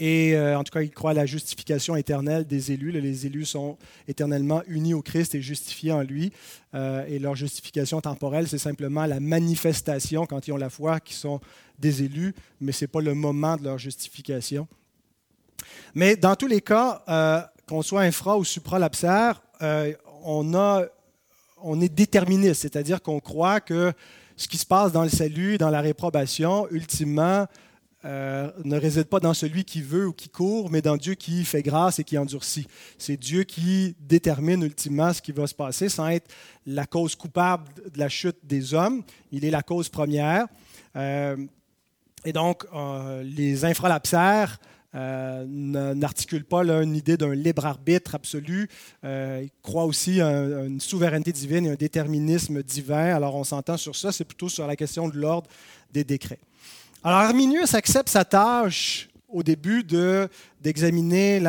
Et 0.03 0.35
euh, 0.35 0.59
en 0.59 0.65
tout 0.65 0.73
cas, 0.73 0.81
il 0.81 0.91
croit 0.91 1.11
à 1.11 1.15
la 1.15 1.27
justification 1.27 1.95
éternelle 1.95 2.47
des 2.47 2.73
élus. 2.73 2.91
Les 2.91 3.27
élus 3.27 3.45
sont 3.45 3.77
éternellement 4.09 4.63
unis 4.67 4.95
au 4.95 5.03
Christ 5.03 5.35
et 5.35 5.43
justifiés 5.43 5.93
en 5.93 6.01
lui. 6.01 6.33
Euh, 6.75 7.05
et 7.07 7.19
leur 7.19 7.35
justification 7.35 8.01
temporelle, 8.01 8.49
c'est 8.49 8.57
simplement 8.57 9.05
la 9.05 9.21
manifestation, 9.21 10.25
quand 10.25 10.49
ils 10.49 10.53
ont 10.53 10.57
la 10.57 10.71
foi, 10.71 11.01
qu'ils 11.01 11.17
sont 11.17 11.39
des 11.79 12.03
élus, 12.03 12.35
mais 12.63 12.73
ce 12.73 12.85
n'est 12.85 12.89
pas 12.89 13.03
le 13.03 13.13
moment 13.13 13.59
de 13.59 13.65
leur 13.65 13.77
justification. 13.77 14.67
Mais 15.95 16.17
dans 16.17 16.35
tous 16.35 16.47
les 16.47 16.63
cas, 16.63 17.03
euh, 17.07 17.43
qu'on 17.69 17.83
soit 17.83 18.01
infra 18.01 18.39
ou 18.39 18.45
supralapsaire, 18.45 19.43
on, 20.25 20.51
on 21.63 21.81
est 21.83 21.95
déterministe, 21.95 22.63
c'est-à-dire 22.63 23.03
qu'on 23.03 23.21
croit 23.21 23.61
que 23.61 23.93
ce 24.35 24.49
qui 24.49 24.57
se 24.57 24.65
passe 24.65 24.93
dans 24.93 25.03
le 25.03 25.11
salut, 25.11 25.59
dans 25.59 25.69
la 25.69 25.83
réprobation, 25.83 26.67
ultimement, 26.71 27.47
euh, 28.07 28.51
ne 28.65 28.79
réside 28.79 29.05
pas 29.05 29.21
dans 29.21 29.35
celui 29.35 29.65
qui 29.65 29.83
veut 29.83 30.07
ou 30.07 30.13
qui 30.13 30.31
court, 30.31 30.71
mais 30.71 30.81
dans 30.81 30.97
Dieu 30.97 31.15
qui 31.15 31.45
fait 31.45 31.63
grâce 31.63 31.99
et 31.99 32.05
qui 32.05 32.17
endurcit. 32.17 32.67
C'est 32.97 33.19
Dieu 33.19 33.45
qui 33.45 33.95
détermine 34.01 34.63
ultimement 34.63 35.13
ce 35.13 35.21
qui 35.21 35.33
va 35.33 35.47
se 35.47 35.55
passer 35.55 35.91
sans 35.91 36.09
être 36.09 36.31
la 36.67 36.87
cause 36.87 37.15
coupable 37.15 37.69
de 37.93 37.99
la 37.99 38.09
chute 38.09 38.39
des 38.43 38.73
hommes. 38.73 39.03
Il 39.33 39.45
est 39.45 39.51
la 39.51 39.63
cause 39.63 39.91
première. 39.91 40.47
Euh, 40.97 41.37
et 42.25 42.33
donc, 42.33 42.65
euh, 42.75 43.23
les 43.23 43.65
infralapsaires 43.65 44.59
n'articulent 44.93 46.45
pas 46.45 46.63
une 46.65 46.97
idée 46.97 47.17
d'un 47.17 47.33
libre 47.33 47.65
arbitre 47.65 48.17
absolu. 48.17 48.69
ils 49.05 49.51
croient 49.63 49.85
aussi 49.85 50.21
à 50.21 50.65
une 50.65 50.81
souveraineté 50.81 51.31
divine 51.31 51.67
et 51.67 51.71
un 51.71 51.75
déterminisme 51.77 52.61
divin. 52.65 53.15
Alors, 53.15 53.37
on 53.37 53.45
s'entend 53.45 53.77
sur 53.77 53.95
ça. 53.95 54.11
C'est 54.11 54.25
plutôt 54.25 54.49
sur 54.49 54.67
la 54.67 54.75
question 54.75 55.09
de 55.09 55.17
l'ordre 55.17 55.49
des 55.93 56.03
décrets. 56.03 56.41
Alors 57.03 57.21
Arminius 57.21 57.73
accepte 57.73 58.11
sa 58.11 58.27
tâche 58.27 59.09
au 59.27 59.43
début 59.43 59.85
d'examiner 60.61 61.41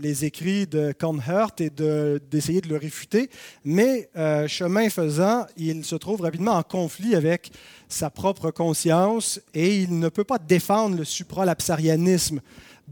les 0.00 0.24
écrits 0.24 0.68
de 0.68 0.92
Kornhert 0.92 1.50
et 1.58 1.68
d'essayer 1.68 2.60
de, 2.60 2.68
le 2.68 2.76
réfuter, 2.76 3.28
mais 3.64 4.08
euh, 4.16 4.46
chemin 4.46 4.88
faisant, 4.88 5.46
il 5.56 5.84
se 5.84 5.96
trouve 5.96 6.20
rapidement 6.20 6.52
en 6.52 6.62
conflit 6.62 7.16
avec 7.16 7.50
sa 7.88 8.08
propre 8.08 8.52
conscience 8.52 9.40
et 9.52 9.78
il 9.78 9.98
ne 9.98 10.08
peut 10.08 10.22
pas 10.22 10.38
défendre 10.38 10.96
le 10.96 11.04
supralapsarianisme 11.04 12.40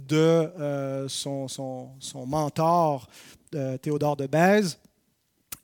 de 0.08 0.16
euh, 0.16 1.06
son, 1.08 1.46
son, 1.46 2.26
mentor 2.26 3.06
euh, 3.54 3.78
Théodore 3.78 4.16
de 4.16 4.26
Bèze. 4.26 4.76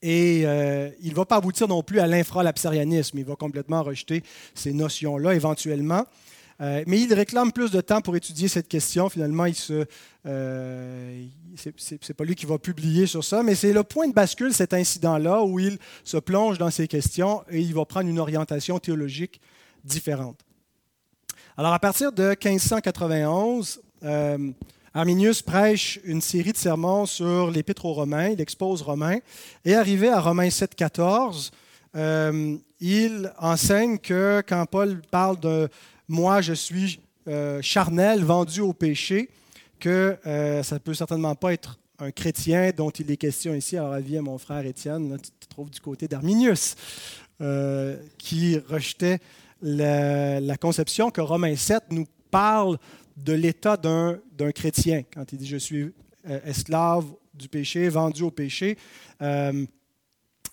Et 0.03 0.43
euh, 0.45 0.91
il 1.01 1.11
ne 1.11 1.15
va 1.15 1.25
pas 1.25 1.37
aboutir 1.37 1.69
non 1.69 1.83
plus 1.83 2.01
à 2.01 2.07
l'infralapsarianisme. 2.07 3.19
Il 3.19 3.25
va 3.25 3.37
complètement 3.37 3.83
rejeter 3.83 4.23
ces 4.55 4.73
notions-là 4.73 5.35
éventuellement. 5.35 6.05
Euh, 6.61 6.83
mais 6.87 7.01
il 7.01 7.13
réclame 7.13 7.53
plus 7.53 7.71
de 7.71 7.81
temps 7.81 8.01
pour 8.01 8.17
étudier 8.17 8.49
cette 8.49 8.69
question. 8.69 9.09
Finalement, 9.11 9.47
ce 9.53 9.73
n'est 9.73 9.87
euh, 10.27 11.27
pas 12.17 12.25
lui 12.25 12.35
qui 12.35 12.47
va 12.47 12.59
publier 12.59 13.07
sur 13.07 13.23
ça, 13.23 13.43
mais 13.43 13.55
c'est 13.55 13.73
le 13.73 13.83
point 13.83 14.09
de 14.09 14.15
bascule, 14.15 14.55
cet 14.55 14.73
incident-là, 14.73 15.43
où 15.43 15.59
il 15.59 15.79
se 16.03 16.17
plonge 16.17 16.57
dans 16.57 16.71
ces 16.71 16.89
questions 16.89 17.43
et 17.51 17.61
il 17.61 17.75
va 17.75 17.85
prendre 17.85 18.09
une 18.09 18.19
orientation 18.19 18.79
théologique 18.79 19.41
différente. 19.85 20.39
Alors, 21.59 21.73
à 21.73 21.79
partir 21.79 22.13
de 22.13 22.29
1591, 22.29 23.81
Arminius 24.97 25.43
prêche 25.43 26.01
une 26.05 26.23
série 26.23 26.53
de 26.53 26.57
sermons 26.57 27.05
sur 27.05 27.51
l'Épître 27.51 27.85
aux 27.85 27.93
Romains, 27.93 28.29
il 28.29 28.41
expose 28.41 28.81
Romains, 28.81 29.19
et 29.67 29.75
arrivé 29.75 30.09
à 30.09 30.19
Romains 30.21 30.49
7, 30.49 30.75
14, 30.75 31.51
euh, 31.97 32.57
il 32.81 33.31
enseigne 33.39 33.99
que 33.99 34.43
quand 34.49 34.65
Paul 34.65 35.03
parle 35.11 35.39
de 35.39 35.69
moi, 36.09 36.41
je 36.41 36.55
suis 36.55 36.99
euh, 37.29 37.61
charnel, 37.61 38.25
vendu 38.25 38.63
au 38.63 38.73
péché, 38.73 39.29
que 39.81 40.17
euh, 40.27 40.63
ça 40.63 40.77
ne 40.77 40.81
peut 40.81 40.95
certainement 40.95 41.35
pas 41.35 41.53
être 41.53 41.79
un 41.99 42.11
chrétien 42.11 42.71
dont 42.75 42.89
il 42.89 43.11
est 43.11 43.19
question 43.19 43.53
ici. 43.53 43.77
Alors, 43.77 43.93
avis 43.93 44.17
à 44.17 44.23
mon 44.23 44.39
frère 44.39 44.65
Étienne, 44.65 45.19
tu 45.23 45.31
te 45.47 45.51
trouves 45.51 45.69
du 45.69 45.81
côté 45.81 46.09
d'Arminius, 46.09 46.75
qui 48.17 48.59
rejetait 48.67 49.19
la, 49.61 50.41
la, 50.41 50.57
conception 50.57 51.11
que 51.11 51.21
Romains 51.21 51.55
7 51.55 51.85
nous 51.91 52.07
parle 52.31 52.79
de 53.17 53.33
l'état 53.33 53.77
d'un 53.77 54.21
chrétien, 54.55 55.03
quand 55.13 55.33
il 55.33 55.39
dit 55.39 55.47
je 55.47 55.57
suis 55.57 55.93
euh, 56.29 56.41
esclave 56.45 57.05
du 57.35 57.49
péché, 57.49 57.89
vendu 57.89 58.23
au 58.23 58.31
péché. 58.31 58.77
Euh, 59.23 59.65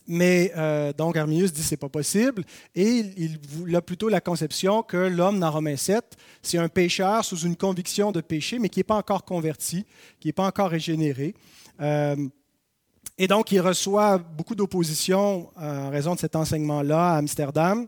mais 0.05 0.51
euh, 0.57 0.91
donc 0.91 1.15
Arminius 1.15 1.53
dit 1.53 1.63
c'est 1.63 1.77
pas 1.77 1.87
possible 1.87 2.43
et 2.75 3.05
il, 3.15 3.73
a 3.73 3.81
plutôt 3.81 4.09
la 4.09 4.19
conception 4.19 4.83
que 4.83 4.97
l'homme 4.97 5.39
dans 5.39 5.49
Romains 5.49 5.77
7, 5.77 6.17
c'est 6.41 6.57
un 6.57 6.67
pécheur 6.67 7.23
sous 7.23 7.37
une 7.37 7.55
conviction 7.55 8.11
de 8.11 8.19
péché, 8.19 8.59
mais 8.59 8.67
qui 8.67 8.79
n'est 8.79 8.83
pas 8.83 8.97
encore 8.97 9.23
converti, 9.23 9.85
qui 10.19 10.27
n'est 10.27 10.33
pas 10.33 10.45
encore 10.45 10.69
régénéré. 10.69 11.33
et 11.79 13.27
donc 13.29 13.53
il 13.53 13.61
reçoit 13.61 14.17
beaucoup 14.17 14.55
d'opposition 14.55 15.49
en 15.55 15.89
raison 15.89 16.15
de 16.15 16.19
cet 16.19 16.35
enseignement-là 16.35 17.13
à 17.13 17.17
Amsterdam. 17.19 17.87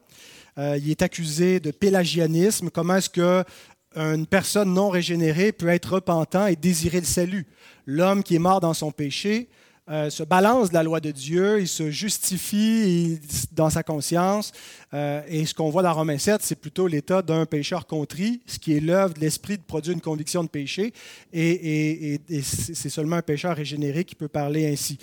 il 0.58 0.90
est 0.90 1.02
accusé 1.02 1.60
de 1.60 1.72
pélagianisme. 1.72 2.70
Comment 2.70 2.96
est-ce 2.96 3.10
que 3.10 3.44
une 3.96 4.28
personne 4.28 4.74
non 4.74 4.90
régénérée 4.90 5.52
peut 5.52 5.70
être 5.70 5.94
repentant 5.94 6.48
et 6.48 6.56
désirer 6.56 7.00
le 7.00 7.06
salut. 7.06 7.46
L'homme 7.86 8.24
qui 8.24 8.36
est 8.36 8.40
mort 8.40 8.60
dans 8.60 8.74
son 8.74 8.92
péché 8.92 9.48
euh, 9.88 10.10
se 10.10 10.24
balance 10.24 10.70
de 10.70 10.74
la 10.74 10.82
loi 10.82 11.00
de 11.00 11.12
Dieu, 11.12 11.62
il 11.62 11.68
se 11.68 11.92
justifie 11.92 13.20
dans 13.52 13.70
sa 13.70 13.84
conscience. 13.84 14.52
Euh, 14.96 15.22
et 15.28 15.46
ce 15.46 15.54
qu'on 15.54 15.70
voit 15.70 15.84
dans 15.84 15.94
Romains 15.94 16.18
7, 16.18 16.42
c'est 16.42 16.56
plutôt 16.56 16.88
l'état 16.88 17.22
d'un 17.22 17.46
pécheur 17.46 17.86
contrit, 17.86 18.42
ce 18.48 18.58
qui 18.58 18.76
est 18.76 18.80
l'œuvre 18.80 19.14
de 19.14 19.20
l'esprit 19.20 19.58
de 19.58 19.64
produire 19.64 19.94
une 19.94 20.02
conviction 20.02 20.44
de 20.44 20.50
péché. 20.50 20.92
Et, 21.34 22.20
c'est 22.42 22.90
seulement 22.90 23.18
un 23.18 23.22
pécheur 23.22 23.56
régénéré 23.56 24.06
qui 24.06 24.16
peut 24.16 24.28
parler 24.28 24.72
ainsi. 24.72 24.98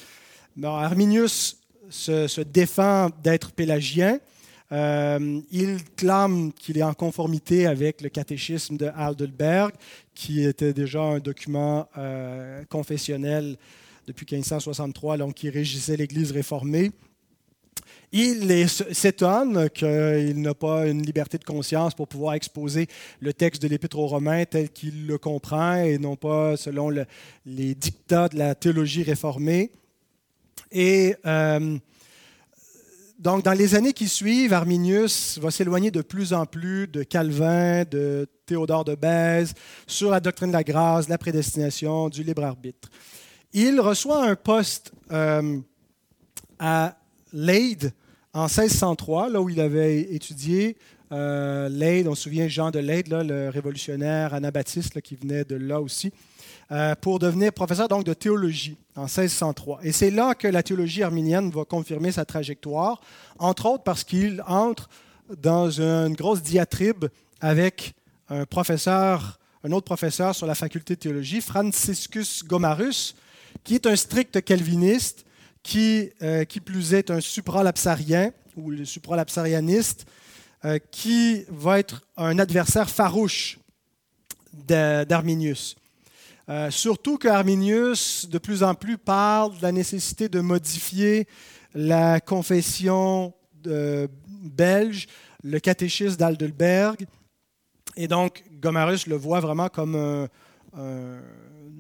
Arminius 0.65 1.59
se, 1.89 2.27
se 2.27 2.41
défend 2.41 3.11
d'être 3.23 3.53
pélagien. 3.53 4.19
Euh, 4.73 5.41
il 5.51 5.79
clame 5.97 6.53
qu'il 6.53 6.79
est 6.79 6.83
en 6.83 6.95
conformité 6.95 7.67
avec 7.67 8.01
le 8.01 8.09
catéchisme 8.09 8.79
de 8.79 8.91
Heidelberg, 8.97 9.73
qui 10.15 10.45
était 10.45 10.73
déjà 10.73 11.03
un 11.03 11.19
document 11.19 11.89
euh, 11.99 12.65
confessionnel 12.71 13.57
depuis 14.07 14.27
1563, 14.31 15.19
donc 15.19 15.35
qui 15.35 15.51
régissait 15.51 15.97
l'Église 15.97 16.33
réformée. 16.33 16.91
Il 18.15 18.69
s'étonne 18.69 19.71
qu'il 19.71 20.41
n'a 20.43 20.55
pas 20.55 20.87
une 20.87 21.03
liberté 21.03 21.39
de 21.39 21.45
conscience 21.45 21.95
pour 21.95 22.09
pouvoir 22.09 22.35
exposer 22.35 22.87
le 23.21 23.33
texte 23.33 23.63
de 23.63 23.69
l'Épître 23.69 23.99
aux 23.99 24.07
Romains 24.07 24.45
tel 24.45 24.69
qu'il 24.69 25.07
le 25.07 25.17
comprend 25.17 25.77
et 25.77 25.97
non 25.97 26.17
pas 26.17 26.59
selon 26.59 26.91
les 27.47 27.75
dictats 27.75 28.29
de 28.29 28.37
la 28.37 28.55
théologie 28.55 29.03
réformée. 29.03 29.71
Et 30.71 31.15
euh, 31.25 31.79
donc, 33.23 33.45
dans 33.45 33.53
les 33.53 33.77
années 33.77 33.93
qui 33.93 34.09
suivent, 34.09 34.53
Arminius 34.53 35.39
va 35.39 35.53
s'éloigner 35.53 35.93
de 35.93 36.03
plus 36.03 36.33
en 36.33 36.45
plus 36.45 36.89
de 36.89 37.05
Calvin, 37.05 37.85
de 37.85 38.27
Théodore 38.47 38.85
de 38.85 38.97
Bèze, 38.97 39.55
sur 39.87 40.11
la 40.11 40.19
doctrine 40.19 40.49
de 40.49 40.55
la 40.55 40.65
grâce, 40.65 41.09
la 41.09 41.19
prédestination, 41.19 42.09
du 42.09 42.25
libre 42.25 42.43
arbitre. 42.43 42.89
Il 43.53 43.79
reçoit 43.79 44.25
un 44.25 44.35
poste 44.35 44.91
euh, 45.13 45.61
à 46.59 46.97
Leyde 47.33 47.93
en 48.33 48.47
1603, 48.47 49.29
là 49.29 49.41
où 49.41 49.49
il 49.49 49.61
avait 49.61 50.01
étudié. 50.13 50.77
Euh, 51.13 51.69
Leyde, 51.69 52.09
on 52.09 52.17
se 52.17 52.25
souvient 52.25 52.49
Jean 52.49 52.73
de 52.73 52.81
Leyde, 52.81 53.07
le 53.09 53.51
révolutionnaire 53.51 54.35
anabaptiste 54.35 55.01
qui 55.01 55.15
venait 55.15 55.45
de 55.45 55.55
là 55.55 55.81
aussi. 55.81 56.13
Euh, 56.73 56.95
pour 56.95 57.19
devenir 57.19 57.53
professeur 57.53 57.87
donc, 57.87 58.05
de 58.05 58.15
théologie 58.15 58.79
en 58.97 59.03
1603. 59.03 59.81
Et 59.83 59.93
c'est 59.93 60.11
là 60.11 60.35
que 60.35 60.49
la 60.49 60.63
théologie 60.63 61.03
arminienne 61.03 61.51
va 61.51 61.67
confirmer 61.67 62.13
sa 62.13 62.25
trajectoire, 62.25 63.03
entre 63.39 63.67
autres 63.67 63.85
parce 63.85 64.05
qu'il 64.05 64.43
entre 64.47 64.89
dans 65.43 65.69
une 65.69 66.15
grosse 66.15 66.41
diatribe 66.41 67.07
avec 67.43 67.93
un 68.31 68.47
professeur, 68.47 69.39
un 69.65 69.73
autre 69.73 69.85
professeur 69.85 70.35
sur 70.35 70.47
la 70.47 70.55
faculté 70.55 70.95
de 70.95 71.01
théologie, 71.01 71.43
Franciscus 71.43 72.43
Gomarus, 72.43 73.17
qui 73.65 73.75
est 73.75 73.87
un 73.87 73.95
strict 73.95 74.43
calviniste, 74.43 75.27
qui, 75.63 76.09
euh, 76.23 76.45
qui 76.45 76.61
plus 76.61 76.95
est 76.95 77.11
un 77.11 77.21
supralapsarien 77.21 78.31
ou 78.57 78.71
le 78.71 78.87
supralapsarianiste, 78.87 80.07
euh, 80.65 80.79
qui 80.91 81.45
va 81.51 81.81
être 81.81 82.01
un 82.17 82.39
adversaire 82.39 82.89
farouche 82.89 83.59
d'Arminius. 84.55 85.77
Euh, 86.53 86.71
surtout 86.71 87.17
qu'Arminius, 87.17 88.29
de 88.29 88.37
plus 88.37 88.63
en 88.63 88.75
plus, 88.75 88.99
parle 88.99 89.57
de 89.57 89.63
la 89.63 89.73
nécessité 89.73 90.29
de 90.29 90.41
modifier 90.41 91.27
la 91.75 92.21
confession 92.21 93.33
belge, 93.65 95.07
le 95.43 95.59
catéchisme 95.61 96.17
d'Aldelberg. 96.17 97.07
Et 97.97 98.07
donc, 98.07 98.45
Gomarus 98.61 99.07
le 99.07 99.17
voit 99.17 99.41
vraiment 99.41 99.71
comme 99.71 99.97
un, 99.97 100.29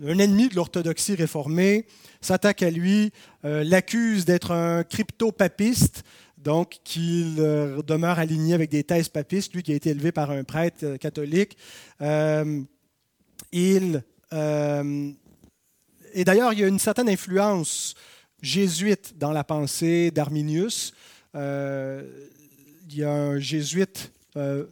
ennemi 0.06 0.48
de 0.48 0.56
l'orthodoxie 0.56 1.16
réformée, 1.16 1.84
s'attaque 2.22 2.62
à 2.62 2.70
lui, 2.70 3.12
euh, 3.44 3.64
l'accuse 3.64 4.24
d'être 4.24 4.52
un 4.52 4.84
crypto-papiste, 4.84 6.02
donc 6.38 6.78
qu'il 6.82 7.36
euh, 7.40 7.82
demeure 7.82 8.18
aligné 8.18 8.54
avec 8.54 8.70
des 8.70 8.84
thèses 8.84 9.10
papistes, 9.10 9.52
lui 9.52 9.62
qui 9.62 9.72
a 9.72 9.74
été 9.74 9.90
élevé 9.90 10.12
par 10.12 10.30
un 10.30 10.44
prêtre 10.44 10.96
catholique. 10.96 11.58
il, 12.00 12.06
euh, 12.06 14.00
et 14.32 16.24
d'ailleurs, 16.24 16.52
il 16.52 16.60
y 16.60 16.64
a 16.64 16.68
une 16.68 16.78
certaine 16.78 17.08
influence 17.08 17.94
jésuite 18.40 19.18
dans 19.18 19.32
la 19.32 19.44
pensée 19.44 20.10
d'Arminius. 20.10 20.92
Euh, 21.34 22.02
il 22.88 22.96
y 22.98 23.04
a 23.04 23.12
un 23.12 23.38
jésuite, 23.38 24.12
euh, 24.36 24.66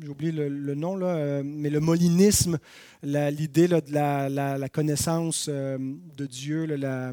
j'oublie 0.00 0.32
le, 0.32 0.74
nom, 0.74 0.96
là, 0.96 1.42
mais 1.44 1.70
le 1.70 1.80
molinisme, 1.80 2.58
l'idée 3.02 3.68
de 3.68 3.80
la, 3.92 4.68
connaissance 4.68 5.48
de 5.48 6.26
Dieu, 6.26 6.64
la, 6.66 7.12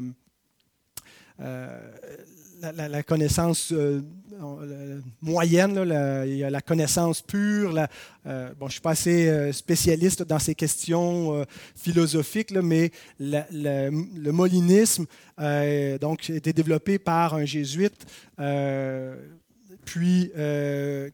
la, 2.70 3.02
connaissance 3.02 3.72
euh, 3.72 4.00
moyenne, 5.20 5.82
il 6.26 6.36
y 6.36 6.44
a 6.44 6.50
la 6.50 6.60
connaissance 6.60 7.20
pure. 7.20 7.74
Euh, 8.26 8.48
bon, 8.50 8.60
je 8.60 8.64
ne 8.66 8.70
suis 8.70 8.80
pas 8.80 8.90
assez 8.90 9.28
euh, 9.28 9.52
spécialiste 9.52 10.22
dans 10.22 10.38
ces 10.38 10.54
questions 10.54 11.44
philosophiques, 11.74 12.52
mais 12.52 12.92
le 13.18 14.30
molinisme 14.30 15.06
donc, 16.00 16.30
a 16.30 16.34
été 16.34 16.52
développé 16.52 16.98
par 16.98 17.34
un 17.34 17.44
jésuite, 17.44 18.06
puis 19.84 20.30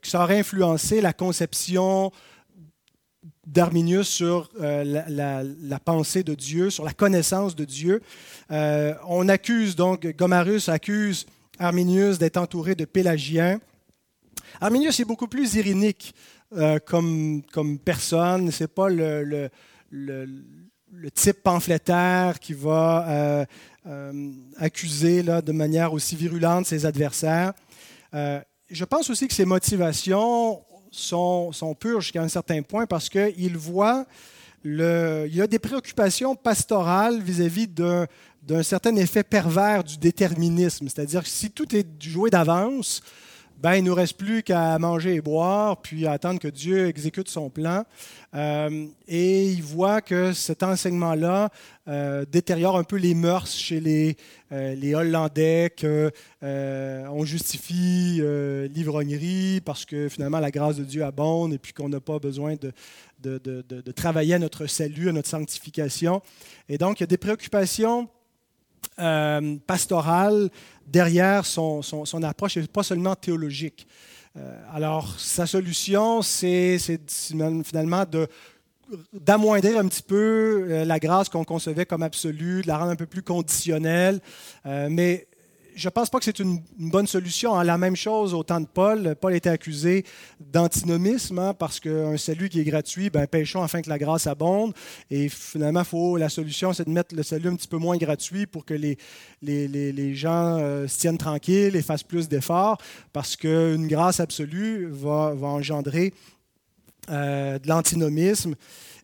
ça 0.02 0.22
aurait 0.22 0.40
influencé 0.40 1.00
la 1.00 1.12
conception 1.12 2.12
d'Arminius 3.46 4.08
sur 4.08 4.50
la, 4.58 5.42
la, 5.42 5.80
pensée 5.80 6.22
de 6.22 6.34
Dieu, 6.34 6.68
sur 6.68 6.84
la 6.84 6.92
connaissance 6.92 7.56
de 7.56 7.64
Dieu. 7.64 8.02
on 8.50 9.28
accuse 9.28 9.74
donc, 9.76 10.06
Gomarus 10.16 10.68
accuse 10.68 11.26
Arminius 11.58 12.18
d'être 12.18 12.36
entouré 12.36 12.74
de 12.74 12.84
pélagiens. 12.84 13.60
Arminius 14.60 15.00
est 15.00 15.04
beaucoup 15.04 15.28
plus 15.28 15.54
irénique 15.54 16.14
euh, 16.56 16.78
comme, 16.78 17.42
comme 17.52 17.78
personne. 17.78 18.50
Ce 18.50 18.64
n'est 18.64 18.68
pas 18.68 18.88
le, 18.88 19.50
le, 19.90 21.10
type 21.14 21.42
pamphlétaire 21.42 22.38
qui 22.38 22.52
va 22.54 23.06
euh, 23.08 23.44
euh, 23.86 24.30
accuser 24.56 25.22
là, 25.22 25.42
de 25.42 25.52
manière 25.52 25.92
aussi 25.92 26.16
virulente 26.16 26.66
ses 26.66 26.86
adversaires. 26.86 27.52
je 28.12 28.84
pense 28.84 29.10
aussi 29.10 29.28
que 29.28 29.34
ses 29.34 29.44
motivations 29.44 30.62
sont, 30.90 31.52
sont 31.52 31.74
pures 31.74 32.00
jusqu'à 32.00 32.22
un 32.22 32.28
certain 32.28 32.62
point 32.62 32.86
parce 32.86 33.08
qu'il 33.08 33.56
voit 33.56 34.06
le, 34.62 35.26
il 35.28 35.36
y 35.36 35.42
a 35.42 35.46
des 35.46 35.58
préoccupations 35.58 36.34
pastorales 36.34 37.20
vis-à-vis 37.20 37.68
d'un 37.68 38.06
d'un 38.48 38.62
certain 38.62 38.96
effet 38.96 39.22
pervers 39.22 39.84
du 39.84 39.98
déterminisme. 39.98 40.88
C'est-à-dire 40.88 41.22
que 41.22 41.28
si 41.28 41.50
tout 41.50 41.76
est 41.76 41.86
joué 42.02 42.30
d'avance, 42.30 43.02
ben, 43.60 43.74
il 43.74 43.82
ne 43.82 43.88
nous 43.88 43.94
reste 43.94 44.16
plus 44.16 44.42
qu'à 44.42 44.78
manger 44.78 45.16
et 45.16 45.20
boire, 45.20 45.82
puis 45.82 46.06
à 46.06 46.12
attendre 46.12 46.38
que 46.40 46.48
Dieu 46.48 46.86
exécute 46.86 47.28
son 47.28 47.50
plan. 47.50 47.84
Euh, 48.34 48.86
et 49.06 49.50
il 49.50 49.62
voit 49.62 50.00
que 50.00 50.32
cet 50.32 50.62
enseignement-là 50.62 51.50
euh, 51.88 52.24
détériore 52.24 52.78
un 52.78 52.84
peu 52.84 52.96
les 52.96 53.14
mœurs 53.14 53.52
chez 53.52 53.80
les, 53.80 54.16
euh, 54.52 54.94
Hollandais, 54.94 55.74
qu'on 55.78 57.24
justifie 57.24 58.22
l'ivrognerie 58.70 59.60
parce 59.62 59.84
que 59.84 60.08
finalement 60.08 60.38
la 60.38 60.50
grâce 60.50 60.76
de 60.76 60.84
Dieu 60.84 61.04
abonde 61.04 61.52
et 61.52 61.58
puis 61.58 61.74
qu'on 61.74 61.90
n'a 61.90 62.00
pas 62.00 62.18
besoin 62.18 62.54
de, 63.20 63.92
travailler 63.92 64.34
à 64.34 64.38
notre 64.38 64.66
salut, 64.66 65.10
à 65.10 65.12
notre 65.12 65.28
sanctification. 65.28 66.22
Et 66.68 66.78
donc, 66.78 67.00
il 67.00 67.02
y 67.02 67.04
a 67.04 67.08
des 67.08 67.18
préoccupations 67.18 68.08
euh, 69.00 69.56
pastorale 69.66 70.50
derrière 70.86 71.44
son, 71.46 71.82
son, 71.82 72.22
approche 72.22 72.56
et 72.56 72.66
pas 72.66 72.82
seulement 72.82 73.14
théologique. 73.14 73.86
Euh, 74.36 74.60
alors, 74.72 75.18
sa 75.18 75.46
solution, 75.46 76.22
c'est 76.22 76.78
finalement 77.64 78.04
de 78.10 78.26
d'amoindrir 79.12 79.78
un 79.78 79.86
petit 79.86 80.02
peu 80.02 80.66
euh, 80.70 80.84
la 80.86 80.98
grâce 80.98 81.28
qu'on 81.28 81.44
concevait 81.44 81.84
comme 81.84 82.02
absolue, 82.02 82.62
de 82.62 82.68
la 82.68 82.78
rendre 82.78 82.90
un 82.90 82.96
peu 82.96 83.04
plus 83.04 83.22
conditionnelle, 83.22 84.20
mais 84.64 85.28
je 85.78 85.86
ne 85.86 85.90
pense 85.90 86.10
pas 86.10 86.18
que 86.18 86.24
c'est 86.24 86.40
une, 86.40 86.60
bonne 86.78 87.06
solution. 87.06 87.54
Hein. 87.54 87.62
La 87.62 87.78
même 87.78 87.94
chose 87.94 88.34
au 88.34 88.42
temps 88.42 88.60
de 88.60 88.66
Paul. 88.66 89.14
Paul 89.20 89.34
était 89.34 89.48
accusé 89.48 90.04
d'antinomisme 90.40 91.38
hein, 91.38 91.54
parce 91.54 91.78
qu'un 91.78 92.16
salut 92.16 92.48
qui 92.48 92.60
est 92.60 92.64
gratuit, 92.64 93.10
ben, 93.10 93.26
pêchons 93.28 93.62
afin 93.62 93.80
que 93.80 93.88
la 93.88 93.98
grâce 93.98 94.26
abonde. 94.26 94.74
Et 95.10 95.28
finalement, 95.28 95.84
faut, 95.84 96.16
la 96.16 96.28
solution, 96.28 96.72
c'est 96.72 96.84
de 96.84 96.90
mettre 96.90 97.14
le 97.14 97.22
salut 97.22 97.48
un 97.48 97.54
petit 97.54 97.68
peu 97.68 97.76
moins 97.76 97.96
gratuit 97.96 98.46
pour 98.46 98.64
que 98.64 98.74
les, 98.74 98.98
les, 99.40 99.68
les, 99.68 100.14
gens 100.14 100.58
euh, 100.58 100.88
se 100.88 100.98
tiennent 100.98 101.18
tranquilles 101.18 101.76
et 101.76 101.82
fassent 101.82 102.02
plus 102.02 102.28
d'efforts 102.28 102.78
parce 103.12 103.36
qu'une 103.36 103.86
grâce 103.86 104.18
absolue 104.18 104.88
va, 104.90 105.32
va 105.34 105.46
engendrer 105.46 106.12
euh, 107.10 107.58
de 107.60 107.68
l'antinomisme. 107.68 108.56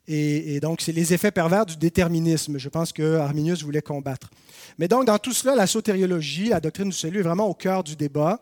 Et, 0.06 0.60
donc, 0.60 0.80
c'est 0.82 0.92
les 0.92 1.14
effets 1.14 1.30
pervers 1.30 1.64
du 1.64 1.76
déterminisme, 1.76 2.58
je 2.58 2.68
pense 2.68 2.92
que 2.92 3.16
Arminius 3.16 3.62
voulait 3.62 3.82
combattre. 3.82 4.30
Mais 4.78 4.88
donc, 4.88 5.06
dans 5.06 5.18
tout 5.18 5.32
cela, 5.32 5.54
la 5.54 5.66
sotériologie, 5.66 6.48
la 6.48 6.60
doctrine 6.60 6.90
du 6.90 6.96
salut 6.96 7.20
est 7.20 7.22
vraiment 7.22 7.48
au 7.48 7.54
cœur 7.54 7.82
du 7.82 7.96
débat. 7.96 8.40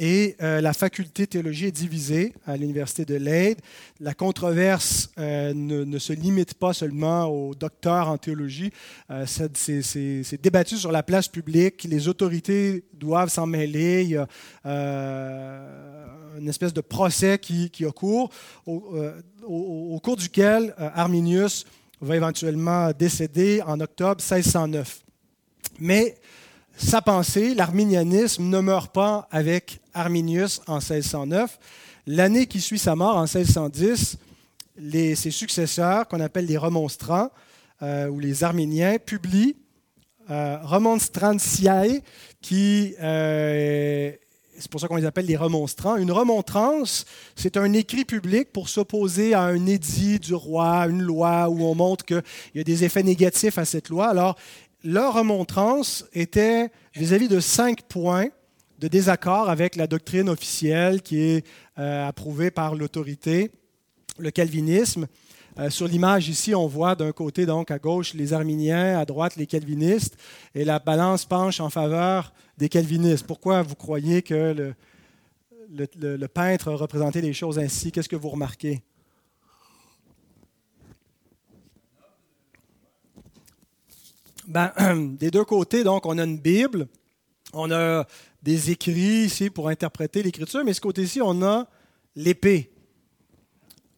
Et 0.00 0.36
euh, 0.42 0.60
la 0.60 0.72
faculté 0.72 1.24
de 1.24 1.30
théologie 1.30 1.66
est 1.66 1.72
divisée 1.72 2.32
à 2.46 2.56
l'Université 2.56 3.04
de 3.04 3.16
Leyde. 3.16 3.58
La 3.98 4.14
controverse 4.14 5.10
euh, 5.18 5.52
ne, 5.52 5.98
se 5.98 6.12
limite 6.12 6.54
pas 6.54 6.72
seulement 6.72 7.24
aux 7.26 7.52
docteurs 7.56 8.08
en 8.08 8.16
théologie. 8.16 8.70
Euh, 9.10 9.26
c'est 9.26 10.40
débattu 10.40 10.76
sur 10.76 10.92
la 10.92 11.02
place 11.02 11.26
publique. 11.26 11.82
Les 11.82 12.06
autorités 12.06 12.84
doivent 12.94 13.30
s'en 13.30 13.46
mêler. 13.46 14.04
Il 14.04 14.10
y 14.10 14.16
a 14.16 14.28
une 16.40 16.48
espèce 16.48 16.72
de 16.72 16.80
procès 16.80 17.38
qui, 17.38 17.70
qui 17.70 17.84
a 17.84 17.90
cours, 17.90 18.30
au, 18.66 18.94
au 19.46 20.00
cours 20.00 20.16
duquel 20.16 20.74
Arminius 20.78 21.64
va 22.00 22.16
éventuellement 22.16 22.90
décéder 22.92 23.62
en 23.62 23.80
octobre 23.80 24.20
1609. 24.20 25.02
Mais 25.80 26.16
sa 26.76 27.02
pensée, 27.02 27.54
l'arminianisme, 27.54 28.44
ne 28.44 28.60
meurt 28.60 28.94
pas 28.94 29.28
avec 29.32 29.80
Arminius 29.94 30.62
en 30.68 30.76
1609. 30.76 31.58
L'année 32.06 32.46
qui 32.46 32.60
suit 32.60 32.78
sa 32.78 32.94
mort, 32.94 33.16
en 33.16 33.24
1610, 33.24 34.16
ses 35.16 35.30
successeurs, 35.30 36.06
qu'on 36.06 36.20
appelle 36.20 36.46
les 36.46 36.56
remonstrants 36.56 37.30
euh, 37.82 38.08
ou 38.08 38.20
les 38.20 38.44
arminiens, 38.44 38.98
publient 38.98 39.56
euh, 40.30 40.58
Remonstrantiae, 40.62 42.00
qui 42.40 42.94
euh, 43.00 44.12
c'est 44.58 44.70
pour 44.70 44.80
ça 44.80 44.88
qu'on 44.88 44.96
les 44.96 45.04
appelle 45.04 45.26
les 45.26 45.36
remonstrants. 45.36 45.96
Une 45.96 46.10
remontrance, 46.10 47.04
c'est 47.36 47.56
un 47.56 47.72
écrit 47.72 48.04
public 48.04 48.52
pour 48.52 48.68
s'opposer 48.68 49.34
à 49.34 49.42
un 49.42 49.66
édit 49.66 50.18
du 50.18 50.34
roi, 50.34 50.86
une 50.88 51.02
loi 51.02 51.48
où 51.48 51.62
on 51.62 51.74
montre 51.74 52.04
qu'il 52.04 52.22
y 52.54 52.60
a 52.60 52.64
des 52.64 52.84
effets 52.84 53.02
négatifs 53.02 53.58
à 53.58 53.64
cette 53.64 53.88
loi. 53.88 54.08
Alors, 54.08 54.36
leur 54.84 55.14
remontrance 55.14 56.04
était 56.12 56.70
vis-à-vis 56.94 57.28
de 57.28 57.40
cinq 57.40 57.82
points 57.82 58.28
de 58.78 58.88
désaccord 58.88 59.48
avec 59.48 59.76
la 59.76 59.86
doctrine 59.86 60.28
officielle 60.28 61.02
qui 61.02 61.20
est 61.20 61.46
euh, 61.78 62.06
approuvée 62.06 62.50
par 62.50 62.74
l'autorité, 62.74 63.50
le 64.18 64.30
calvinisme. 64.30 65.06
Euh, 65.58 65.70
sur 65.70 65.88
l'image 65.88 66.28
ici, 66.28 66.54
on 66.54 66.68
voit 66.68 66.94
d'un 66.94 67.10
côté, 67.10 67.44
donc 67.44 67.72
à 67.72 67.80
gauche, 67.80 68.14
les 68.14 68.32
arminiens, 68.32 68.96
à 68.96 69.04
droite, 69.04 69.34
les 69.34 69.46
calvinistes, 69.46 70.16
et 70.54 70.64
la 70.64 70.78
balance 70.78 71.24
penche 71.24 71.58
en 71.58 71.68
faveur 71.68 72.32
des 72.58 72.68
calvinistes. 72.68 73.26
Pourquoi 73.26 73.62
vous 73.62 73.74
croyez 73.74 74.22
que 74.22 74.74
le, 75.68 76.26
peintre 76.28 76.72
représentait 76.72 77.20
les 77.20 77.32
choses 77.32 77.58
ainsi? 77.58 77.90
Qu'est-ce 77.90 78.08
que 78.08 78.14
vous 78.14 78.28
remarquez? 78.28 78.82
Ben, 84.46 84.72
des 85.18 85.32
deux 85.32 85.44
côtés, 85.44 85.82
donc, 85.82 86.06
on 86.06 86.18
a 86.18 86.24
une 86.24 86.38
Bible, 86.38 86.86
on 87.52 87.72
a 87.72 88.06
des 88.44 88.70
écrits 88.70 89.24
ici 89.24 89.50
pour 89.50 89.68
interpréter 89.68 90.22
l'Écriture, 90.22 90.62
mais 90.64 90.72
ce 90.72 90.80
côté-ci, 90.80 91.20
on 91.20 91.42
a 91.42 91.66
l'épée. 92.14 92.70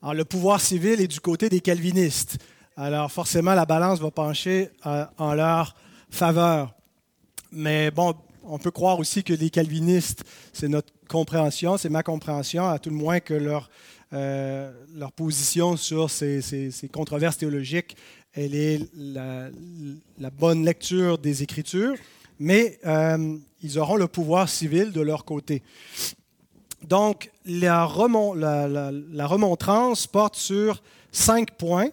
Le 0.03 0.25
pouvoir 0.25 0.61
civil 0.61 1.01
est 1.01 1.07
du 1.07 1.21
côté 1.21 1.49
des 1.49 1.61
calvinistes. 1.61 2.39
Alors, 2.77 3.13
forcément, 3.13 3.55
la 3.55 3.67
balance 3.67 4.01
va 4.01 4.11
pencher 4.11 4.71
euh, 4.87 5.05
en 5.19 5.35
leur 5.35 5.75
faveur. 6.11 6.75
Mais 7.53 7.91
bon, 7.91 8.15
on 8.45 8.59
peut 8.59 8.71
croire 8.71 8.99
aussi 8.99 9.23
que 9.23 9.35
les 9.35 9.51
calvinistes, 9.51 10.25
c'est 10.53 10.69
notre 10.69 10.93
compréhension, 11.09 11.77
c'est 11.77 11.91
ma 11.91 12.03
compréhension, 12.03 12.69
à 12.69 12.79
tout 12.79 12.91
le 12.91 12.97
moins 12.97 13.21
que 13.21 13.35
leur, 13.35 13.69
euh, 14.13 14.73
leur 14.95 15.13
position 15.13 15.77
sur 15.77 16.11
ces, 16.11 16.41
ces 16.41 16.89
controverses 16.89 17.37
théologiques 17.37 17.97
elle 18.33 18.55
est 18.55 18.81
la, 18.97 19.51
bonne 20.31 20.65
lecture 20.65 21.19
des 21.19 21.43
Écritures, 21.43 21.95
mais 22.39 22.79
euh, 22.87 23.37
ils 23.63 23.79
auront 23.79 23.97
le 23.97 24.07
pouvoir 24.07 24.49
civil 24.49 24.93
de 24.93 25.01
leur 25.01 25.25
côté. 25.25 25.63
Donc, 26.87 27.31
la, 27.45 27.85
remontrance 27.85 30.07
porte 30.07 30.37
sur 30.37 30.83
cinq 31.13 31.51
points. 31.53 31.91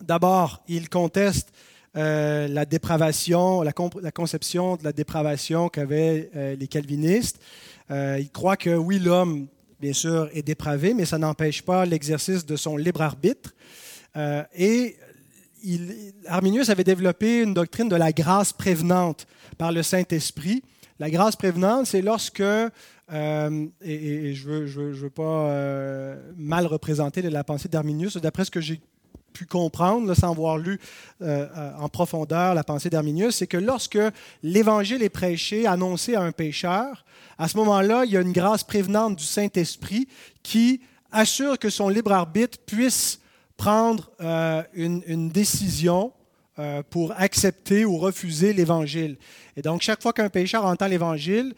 D'abord, 0.00 0.62
ils 0.68 0.88
contestent 0.88 1.52
euh, 1.96 2.48
la 2.48 2.64
dépravation, 2.64 3.62
la, 3.62 3.72
conception 3.72 4.76
de 4.76 4.84
la 4.84 4.92
dépravation 4.92 5.68
qu'avaient 5.68 6.30
euh, 6.34 6.56
les 6.56 6.66
calvinistes. 6.66 7.40
ils 7.90 8.30
croient 8.32 8.56
que 8.56 8.74
oui, 8.74 8.98
l'homme, 8.98 9.46
bien 9.80 9.92
sûr, 9.92 10.28
est 10.32 10.42
dépravé, 10.42 10.94
mais 10.94 11.04
ça 11.04 11.18
n'empêche 11.18 11.62
pas 11.62 11.84
l'exercice 11.84 12.46
de 12.46 12.56
son 12.56 12.76
libre 12.76 13.02
arbitre. 13.02 13.54
et 14.56 14.96
Arminius 16.26 16.68
avait 16.68 16.84
développé 16.84 17.42
une 17.42 17.54
doctrine 17.54 17.88
de 17.88 17.96
la 17.96 18.12
grâce 18.12 18.52
prévenante 18.52 19.26
par 19.56 19.72
le 19.72 19.82
Saint-Esprit. 19.82 20.62
La 20.98 21.10
grâce 21.10 21.36
prévenante, 21.36 21.86
c'est 21.86 22.02
lorsque, 22.02 22.42
et, 23.10 24.34
je 24.34 24.50
ne 24.50 24.92
veux, 24.92 25.10
pas 25.10 26.16
mal 26.36 26.66
représenter 26.66 27.22
la 27.22 27.44
pensée 27.44 27.68
d'Arminius, 27.68 28.16
d'après 28.16 28.44
ce 28.44 28.50
que 28.50 28.60
j'ai 28.60 28.80
pu 29.34 29.44
comprendre, 29.44 30.14
sans 30.14 30.30
avoir 30.30 30.56
lu 30.56 30.78
euh, 31.20 31.46
euh, 31.54 31.72
en 31.78 31.88
profondeur 31.90 32.54
la 32.54 32.64
pensée 32.64 32.88
d'Arminius, 32.88 33.36
c'est 33.36 33.46
que 33.46 33.58
lorsque 33.58 33.98
l'Évangile 34.42 35.02
est 35.02 35.10
prêché, 35.10 35.66
annoncé 35.66 36.14
à 36.14 36.22
un 36.22 36.32
pécheur, 36.32 37.04
à 37.36 37.48
ce 37.48 37.56
moment-là, 37.58 38.04
il 38.06 38.12
y 38.12 38.16
a 38.16 38.20
une 38.20 38.32
grâce 38.32 38.62
prévenante 38.62 39.16
du 39.16 39.24
Saint-Esprit 39.24 40.08
qui 40.42 40.80
assure 41.10 41.58
que 41.58 41.68
son 41.68 41.88
libre 41.88 42.12
arbitre 42.12 42.58
puisse 42.64 43.20
prendre 43.56 44.10
euh, 44.20 44.62
une, 44.72 45.28
décision 45.28 46.12
pour 46.88 47.12
accepter 47.16 47.84
ou 47.84 47.98
refuser 47.98 48.52
l'Évangile. 48.52 49.16
Et 49.56 49.62
donc, 49.62 49.82
chaque 49.82 50.00
fois 50.00 50.12
qu'un 50.12 50.28
pécheur 50.28 50.64
entend 50.64 50.86
l'Évangile, 50.86 51.52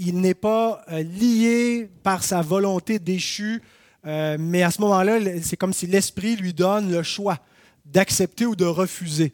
il 0.00 0.20
n'est 0.20 0.34
pas 0.34 0.84
lié 0.88 1.88
par 2.02 2.24
sa 2.24 2.42
volonté 2.42 2.98
déchue 2.98 3.62
euh, 4.06 4.36
mais 4.38 4.62
à 4.62 4.70
ce 4.70 4.80
moment-là, 4.82 5.18
c'est 5.42 5.56
comme 5.56 5.72
si 5.72 5.86
l'Esprit 5.86 6.36
lui 6.36 6.54
donne 6.54 6.90
le 6.90 7.02
choix 7.02 7.38
d'accepter 7.84 8.46
ou 8.46 8.56
de 8.56 8.64
refuser. 8.64 9.32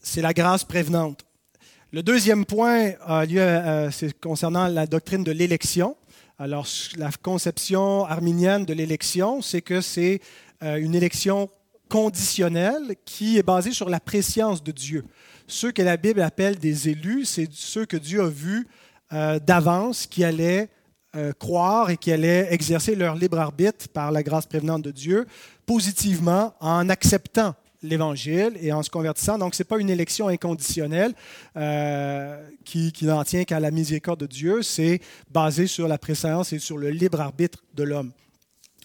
C'est 0.00 0.22
la 0.22 0.32
grâce 0.32 0.64
prévenante. 0.64 1.24
Le 1.92 2.02
deuxième 2.02 2.44
point 2.44 2.92
euh, 3.08 3.90
c'est 3.90 4.18
concernant 4.18 4.68
la 4.68 4.86
doctrine 4.86 5.24
de 5.24 5.32
l'élection. 5.32 5.96
Alors, 6.38 6.66
la 6.96 7.10
conception 7.22 8.04
arminienne 8.04 8.64
de 8.64 8.74
l'élection, 8.74 9.40
c'est 9.40 9.62
que 9.62 9.80
c'est 9.80 10.20
euh, 10.62 10.76
une 10.76 10.94
élection 10.94 11.48
conditionnelle 11.88 12.96
qui 13.04 13.38
est 13.38 13.44
basée 13.44 13.72
sur 13.72 13.88
la 13.88 14.00
préscience 14.00 14.62
de 14.62 14.72
Dieu. 14.72 15.04
Ceux 15.46 15.70
que 15.70 15.82
la 15.82 15.96
Bible 15.96 16.22
appelle 16.22 16.58
des 16.58 16.88
élus, 16.88 17.26
c'est 17.26 17.48
ceux 17.52 17.86
que 17.86 17.96
Dieu 17.96 18.22
a 18.22 18.28
vus 18.28 18.66
d'avance 19.38 20.06
qui 20.06 20.24
allaient 20.24 20.68
euh, 21.16 21.32
croire 21.32 21.90
et 21.90 21.96
qui 21.96 22.10
allaient 22.10 22.48
exercer 22.50 22.96
leur 22.96 23.14
libre 23.14 23.38
arbitre 23.38 23.88
par 23.88 24.10
la 24.10 24.24
grâce 24.24 24.46
prévenante 24.46 24.82
de 24.82 24.90
Dieu 24.90 25.26
positivement 25.64 26.54
en 26.58 26.88
acceptant 26.88 27.54
l'Évangile 27.82 28.58
et 28.60 28.72
en 28.72 28.82
se 28.82 28.90
convertissant. 28.90 29.38
Donc, 29.38 29.54
ce 29.54 29.62
n'est 29.62 29.66
pas 29.66 29.78
une 29.78 29.90
élection 29.90 30.26
inconditionnelle 30.26 31.14
euh, 31.56 32.44
qui, 32.64 32.92
n'en 33.02 33.22
tient 33.22 33.44
qu'à 33.44 33.60
la 33.60 33.70
miséricorde 33.70 34.20
de 34.20 34.26
Dieu, 34.26 34.62
c'est 34.62 35.00
basé 35.30 35.68
sur 35.68 35.86
la 35.86 35.98
présence 35.98 36.52
et 36.52 36.58
sur 36.58 36.78
le 36.78 36.90
libre 36.90 37.20
arbitre 37.20 37.62
de 37.74 37.84
l'homme. 37.84 38.10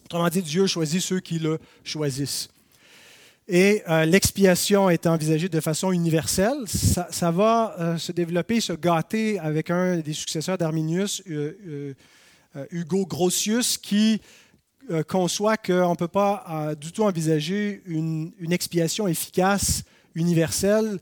Autrement 0.04 0.28
dit, 0.28 0.42
Dieu 0.42 0.68
choisit 0.68 1.02
ceux 1.02 1.18
qui 1.18 1.40
le 1.40 1.58
choisissent. 1.82 2.48
Et 3.52 3.82
euh, 3.88 4.04
l'expiation 4.06 4.88
est 4.88 5.06
envisagée 5.06 5.48
de 5.48 5.60
façon 5.60 5.90
universelle. 5.90 6.56
Ça, 6.66 7.30
va 7.30 7.96
se 7.98 8.12
développer, 8.12 8.60
se 8.60 8.72
gâter 8.72 9.38
avec 9.40 9.70
un 9.70 9.98
des 9.98 10.12
successeurs 10.12 10.56
d'Arminius, 10.56 11.22
euh, 12.56 12.66
Hugo 12.72 13.06
Grotius, 13.06 13.78
qui 13.78 14.20
euh, 14.90 15.04
conçoit 15.04 15.56
qu'on 15.56 15.90
ne 15.90 15.94
peut 15.94 16.08
pas 16.08 16.44
euh, 16.50 16.74
du 16.74 16.90
tout 16.90 17.04
envisager 17.04 17.80
une, 17.86 18.32
expiation 18.50 19.06
efficace, 19.06 19.84
universelle, 20.16 20.98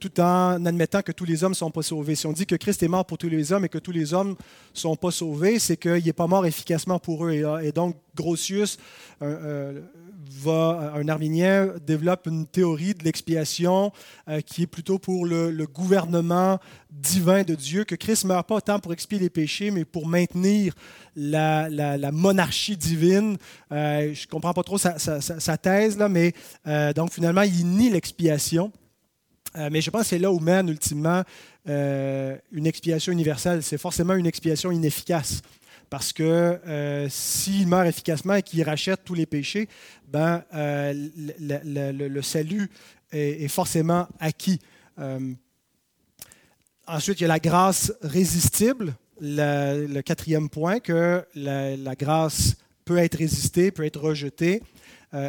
tout 0.00 0.20
en 0.20 0.64
admettant 0.64 1.02
que 1.02 1.12
tous 1.12 1.24
les 1.24 1.44
hommes 1.44 1.52
ne 1.52 1.56
sont 1.56 1.70
pas 1.70 1.82
sauvés. 1.82 2.14
Si 2.14 2.26
on 2.26 2.32
dit 2.32 2.46
que 2.46 2.56
Christ 2.56 2.82
est 2.82 2.88
mort 2.88 3.04
pour 3.04 3.18
tous 3.18 3.28
les 3.28 3.52
hommes 3.52 3.64
et 3.64 3.68
que 3.68 3.78
tous 3.78 3.92
les 3.92 4.14
hommes 4.14 4.30
ne 4.30 4.78
sont 4.78 4.96
pas 4.96 5.10
sauvés, 5.10 5.58
c'est 5.58 5.76
qu'il 5.76 6.04
n'est 6.04 6.12
pas 6.12 6.26
mort 6.26 6.46
efficacement 6.46 6.98
pour 6.98 7.26
eux. 7.26 7.60
Et, 7.62 7.72
donc, 7.72 7.96
Grotius 8.14 8.78
va, 10.30 10.92
un 10.94 11.08
arminien 11.08 11.74
développe 11.86 12.26
une 12.26 12.46
théorie 12.46 12.94
de 12.94 13.04
l'expiation 13.04 13.92
euh, 14.28 14.40
qui 14.40 14.62
est 14.62 14.66
plutôt 14.66 14.98
pour 14.98 15.26
le, 15.26 15.66
gouvernement 15.66 16.58
divin 16.90 17.42
de 17.42 17.54
Dieu, 17.54 17.84
que 17.84 17.94
Christ 17.94 18.24
ne 18.24 18.28
meurt 18.28 18.46
pas 18.46 18.60
tant 18.60 18.78
pour 18.78 18.92
expier 18.92 19.18
les 19.18 19.30
péchés, 19.30 19.70
mais 19.70 19.84
pour 19.84 20.06
maintenir 20.06 20.74
la, 21.16 22.10
monarchie 22.12 22.76
divine. 22.76 23.36
Euh, 23.72 24.12
je 24.14 24.26
ne 24.26 24.30
comprends 24.30 24.52
pas 24.52 24.62
trop 24.62 24.78
sa, 24.78 25.58
thèse, 25.58 25.98
là, 25.98 26.08
mais 26.08 26.32
euh, 26.66 26.92
donc 26.92 27.12
finalement, 27.12 27.42
il 27.42 27.66
nie 27.66 27.90
l'expiation. 27.90 28.72
Mais 29.70 29.80
je 29.80 29.90
pense 29.90 30.02
que 30.02 30.08
c'est 30.08 30.18
là 30.18 30.32
où 30.32 30.40
mène 30.40 30.68
ultimement 30.68 31.22
une 31.66 32.66
expiation 32.66 33.12
universelle. 33.12 33.62
C'est 33.62 33.78
forcément 33.78 34.14
une 34.14 34.26
expiation 34.26 34.70
inefficace. 34.70 35.42
Parce 35.94 36.12
que 36.12 36.22
euh, 36.66 37.08
s'il 37.08 37.68
meurt 37.68 37.86
efficacement 37.86 38.34
et 38.34 38.42
qu'il 38.42 38.62
rachète 38.62 39.04
tous 39.04 39.14
les 39.14 39.26
péchés, 39.26 39.68
ben, 40.08 40.42
euh, 40.52 40.92
le, 41.38 42.22
salut 42.22 42.68
est, 43.12 43.46
forcément 43.46 44.08
acquis. 44.18 44.58
Euh, 44.98 45.32
ensuite, 46.88 47.20
il 47.20 47.22
y 47.22 47.26
a 47.26 47.28
la 47.28 47.38
grâce 47.38 47.92
résistible, 48.02 48.94
le, 49.20 50.00
quatrième 50.00 50.48
point, 50.48 50.80
que 50.80 51.24
la, 51.34 51.94
grâce 51.94 52.56
peut 52.84 52.98
être 52.98 53.18
résistée, 53.18 53.70
peut 53.70 53.84
être 53.84 54.00
rejetée, 54.00 54.62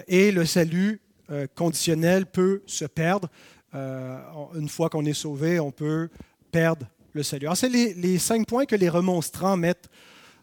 et 0.08 0.32
le 0.32 0.46
salut 0.46 1.00
conditionnel 1.54 2.26
peut 2.26 2.64
se 2.66 2.86
perdre. 2.86 3.30
Une 3.73 4.69
fois 4.69 4.89
qu'on 4.89 5.06
est 5.06 5.13
sauvé, 5.13 5.60
on 5.60 5.71
peut 5.71 6.10
perdre 6.51 6.88
le 7.15 7.23
salut. 7.23 7.47
Alors, 7.47 7.58
c'est 7.58 7.69
les, 7.69 8.19
cinq 8.19 8.45
points 8.45 8.65
que 8.65 8.75
les 8.75 8.89
remonstrants 8.89 9.56
mettent 9.56 9.88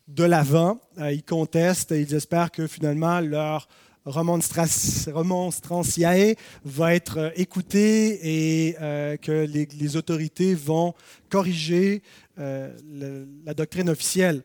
de 0.08 0.24
l'avant. 0.24 0.80
Euh, 0.98 1.12
ils 1.12 1.22
contestent 1.22 1.92
et 1.92 2.00
ils 2.00 2.14
espèrent 2.14 2.50
que 2.50 2.66
finalement 2.66 3.20
leur 3.20 3.68
remonstranciae 4.06 6.34
va 6.64 6.94
être 6.94 7.18
euh, 7.18 7.28
écouté 7.36 8.18
et 8.22 8.74
euh, 8.80 9.18
que 9.18 9.46
les, 9.46 9.96
autorités 9.96 10.54
vont 10.54 10.94
corriger 11.28 12.02
la 12.38 13.52
doctrine 13.54 13.90
officielle. 13.90 14.42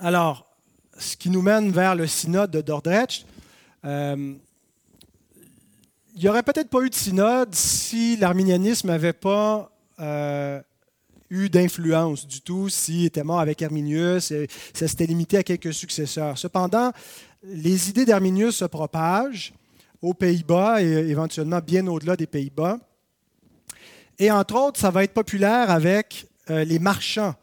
Alors, 0.00 0.44
ce 0.98 1.16
qui 1.16 1.30
nous 1.30 1.40
mène 1.40 1.72
vers 1.72 1.94
le 1.94 2.06
synode 2.06 2.50
de 2.50 2.60
Dordrecht, 2.60 3.24
il 6.18 6.22
n'y 6.22 6.28
aurait 6.28 6.42
peut-être 6.42 6.68
pas 6.68 6.80
eu 6.80 6.90
de 6.90 6.94
synode 6.96 7.54
si 7.54 8.16
l'arminianisme 8.16 8.88
n'avait 8.88 9.12
pas 9.12 9.70
eu 11.30 11.48
d'influence 11.48 12.26
du 12.26 12.40
tout 12.40 12.68
s'il 12.68 13.04
était 13.04 13.22
mort 13.22 13.38
avec 13.38 13.62
Arminius. 13.62 14.32
Ça 14.74 14.88
s'était 14.88 15.06
limité 15.06 15.36
à 15.36 15.44
quelques 15.44 15.72
successeurs. 15.72 16.36
Cependant, 16.36 16.90
les 17.44 17.88
idées 17.88 18.04
d'Arminius 18.04 18.56
se 18.56 18.64
propagent 18.64 19.52
aux 20.02 20.12
Pays-Bas 20.12 20.82
et 20.82 20.86
éventuellement 20.86 21.60
bien 21.60 21.86
au-delà 21.86 22.16
des 22.16 22.26
Pays-Bas. 22.26 22.78
Et 24.18 24.32
entre 24.32 24.56
autres, 24.56 24.80
ça 24.80 24.90
va 24.90 25.04
être 25.04 25.14
populaire 25.14 25.70
avec 25.70 26.26
euh, 26.50 26.64
les 26.64 26.80
marchands 26.80 27.36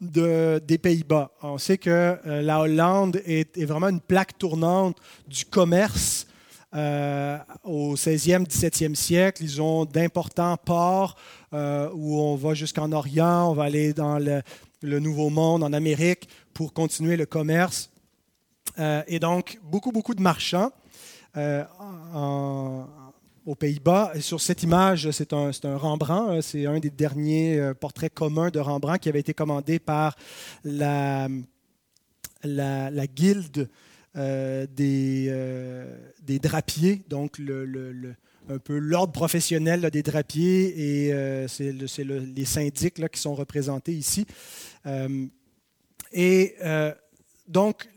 des 0.00 0.78
Pays-Bas. 0.80 1.32
On 1.42 1.58
sait 1.58 1.78
que 1.78 1.90
euh, 1.90 2.42
la 2.42 2.60
Hollande 2.60 3.20
est, 3.24 3.64
vraiment 3.64 3.88
une 3.88 4.00
plaque 4.00 4.38
tournante 4.38 4.98
du 5.26 5.44
commerce 5.44 6.28
euh, 6.74 7.36
au 7.64 7.96
16e, 7.96 8.46
17e 8.46 8.94
siècle. 8.94 9.44
Ils 9.44 9.60
ont 9.60 9.84
d'importants 9.84 10.56
ports 10.56 11.16
euh, 11.52 11.90
où 11.92 12.18
on 12.18 12.34
va 12.34 12.54
jusqu'en 12.54 12.92
Orient, 12.92 13.50
on 13.50 13.52
va 13.52 13.64
aller 13.64 13.92
dans 13.92 14.18
le, 14.18 14.42
Nouveau 14.82 15.28
Monde, 15.28 15.62
en 15.62 15.72
Amérique, 15.74 16.28
pour 16.54 16.72
continuer 16.72 17.16
le 17.18 17.26
commerce. 17.26 17.90
Euh, 18.78 19.02
et 19.06 19.18
donc, 19.18 19.60
beaucoup, 19.62 19.92
beaucoup 19.92 20.14
de 20.14 20.22
marchands 20.22 20.70
aux 23.44 23.54
Pays-Bas. 23.54 24.12
Sur 24.20 24.40
cette 24.40 24.62
image, 24.62 25.10
c'est 25.10 25.34
un, 25.34 25.50
Rembrandt. 25.76 26.40
C'est 26.40 26.66
un 26.66 26.78
des 26.78 26.90
derniers 26.90 27.72
portraits 27.80 28.14
communs 28.14 28.48
de 28.48 28.60
Rembrandt 28.60 28.98
qui 28.98 29.08
avait 29.10 29.20
été 29.20 29.34
commandé 29.34 29.78
par 29.78 30.16
la, 30.64 31.28
la 32.44 33.06
guilde 33.06 33.68
euh, 34.14 34.66
des, 34.70 35.28
euh, 35.30 35.86
des, 36.22 36.38
drapiers, 36.38 37.02
donc 37.08 37.38
le, 37.38 38.14
un 38.50 38.58
peu 38.58 38.76
l'ordre 38.76 39.10
professionnel 39.10 39.88
des 39.90 40.02
drapiers, 40.02 41.06
et 41.06 41.14
euh, 41.14 41.48
c'est 41.48 41.72
les 41.72 42.44
syndics 42.44 42.98
là, 42.98 43.08
qui 43.08 43.18
sont 43.18 43.34
représentés 43.34 43.94
ici. 43.94 44.26
et 46.12 46.54
donc, 47.48 47.88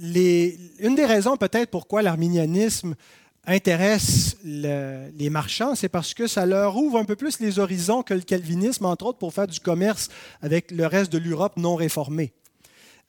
les, 0.00 0.58
une 0.78 0.94
des 0.94 1.04
raisons 1.04 1.36
peut-être 1.36 1.70
pourquoi 1.70 2.00
l'arminianisme 2.00 2.94
intéresse 3.44 4.38
les 4.42 5.28
marchands, 5.30 5.74
c'est 5.74 5.90
parce 5.90 6.14
que 6.14 6.28
ça 6.28 6.46
leur 6.46 6.78
ouvre 6.78 6.98
un 6.98 7.04
peu 7.04 7.16
plus 7.16 7.40
les 7.40 7.58
horizons 7.58 8.02
que 8.02 8.14
le 8.14 8.22
calvinisme, 8.22 8.86
entre 8.86 9.04
autres 9.04 9.18
pour 9.18 9.34
faire 9.34 9.46
du 9.46 9.60
commerce 9.60 10.08
avec 10.40 10.70
le 10.70 10.86
reste 10.86 11.12
de 11.12 11.18
l'Europe 11.18 11.58
non 11.58 11.74
réformée. 11.74 12.32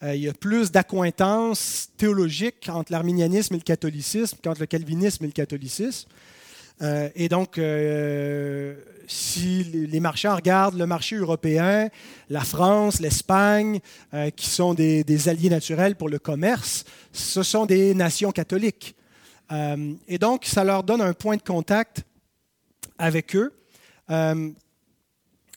Euh, 0.04 0.16
il 0.16 0.22
y 0.22 0.30
a 0.30 0.34
plus 0.34 0.72
d'accointances 0.72 1.90
théologiques 1.96 2.70
entre 2.70 2.92
l'arminianisme 2.92 3.54
et 3.54 3.58
le 3.58 3.64
catholicisme 3.64 4.38
qu'entre 4.44 4.62
le 4.62 4.66
calvinisme 4.66 5.24
et 5.24 5.28
le 5.28 5.34
catholicisme. 5.34 6.10
et 7.16 7.30
donc, 7.30 7.60
si 9.08 9.64
les 9.64 10.00
marchands 10.00 10.36
regardent 10.36 10.80
le 10.80 10.88
marché 10.88 11.16
européen, 11.16 11.90
la 12.30 12.42
France, 12.42 13.00
l'Espagne, 13.00 13.80
qui 14.36 14.50
sont 14.50 14.74
des, 14.74 15.30
alliés 15.30 15.52
naturels 15.52 15.96
pour 15.96 16.10
le 16.10 16.18
commerce, 16.18 16.84
ce 17.14 17.44
sont 17.44 17.68
des 17.68 17.94
nations 17.94 18.32
catholiques. 18.32 18.96
et 20.08 20.18
donc, 20.18 20.46
ça 20.46 20.64
leur 20.64 20.84
donne 20.84 21.02
un 21.02 21.14
point 21.14 21.38
de 21.38 21.44
contact 21.44 22.04
avec 22.98 23.36
eux. 23.36 23.54
il 24.10 24.56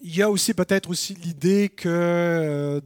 y 0.02 0.20
a 0.20 0.28
aussi 0.28 0.52
peut-être 0.52 0.90
aussi 0.90 1.14
l'idée 1.14 1.70
que 1.70 2.82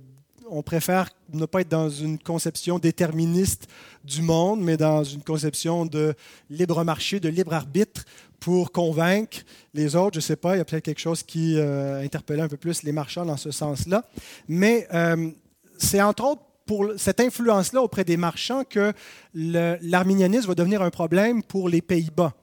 on 0.50 0.62
préfère 0.62 1.08
ne 1.32 1.46
pas 1.46 1.60
être 1.60 1.68
dans 1.68 1.90
une 1.90 2.18
conception 2.18 2.78
déterministe 2.78 3.68
du 4.04 4.22
monde, 4.22 4.60
mais 4.60 4.76
dans 4.76 5.04
une 5.04 5.22
conception 5.22 5.86
de 5.86 6.14
libre 6.50 6.82
marché, 6.84 7.20
de 7.20 7.28
libre 7.28 7.54
arbitre 7.54 8.04
pour 8.40 8.72
convaincre 8.72 9.38
les 9.74 9.96
autres. 9.96 10.14
Je 10.14 10.18
ne 10.18 10.22
sais 10.22 10.36
pas, 10.36 10.54
il 10.54 10.58
y 10.58 10.60
a 10.60 10.64
peut-être 10.64 10.84
quelque 10.84 11.00
chose 11.00 11.22
qui 11.22 11.58
euh, 11.58 12.02
interpellait 12.02 12.42
un 12.42 12.48
peu 12.48 12.56
plus 12.56 12.82
les 12.82 12.92
marchands 12.92 13.24
dans 13.24 13.36
ce 13.36 13.50
sens-là. 13.50 14.04
Mais 14.48 14.86
euh, 14.94 15.30
c'est 15.76 16.00
entre 16.00 16.24
autres 16.24 16.42
pour 16.66 16.92
cette 16.96 17.20
influence-là 17.20 17.82
auprès 17.82 18.04
des 18.04 18.16
marchands 18.16 18.62
que 18.62 18.92
l'arminianisme 19.34 20.48
va 20.48 20.54
devenir 20.54 20.82
un 20.82 20.90
problème 20.90 21.42
pour 21.42 21.68
les 21.68 21.80
Pays-Bas 21.80 22.34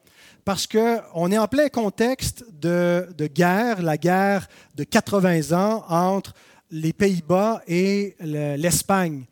parce 0.45 0.67
qu'on 0.67 1.31
est 1.31 1.37
en 1.37 1.47
plein 1.47 1.69
contexte 1.69 2.45
de, 2.61 3.07
de, 3.17 3.25
guerre, 3.25 3.81
la 3.81 3.97
guerre 3.97 4.47
de 4.75 4.83
80 4.83 5.57
ans 5.57 5.83
entre 5.89 6.33
les 6.75 6.91
Pays-Bas 6.91 7.61
et 7.67 8.15
l'Espagne. 8.19 9.23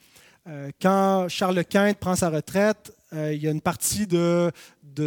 Euh, 0.47 0.71
quand 0.81 1.27
Charles 1.27 1.63
Quint 1.65 1.93
prend 1.93 2.15
sa 2.15 2.29
retraite, 2.29 2.95
euh, 3.13 3.33
il 3.33 3.41
y 3.43 3.47
a 3.47 3.51
une 3.51 3.61
partie 3.61 4.07
de, 4.07 4.51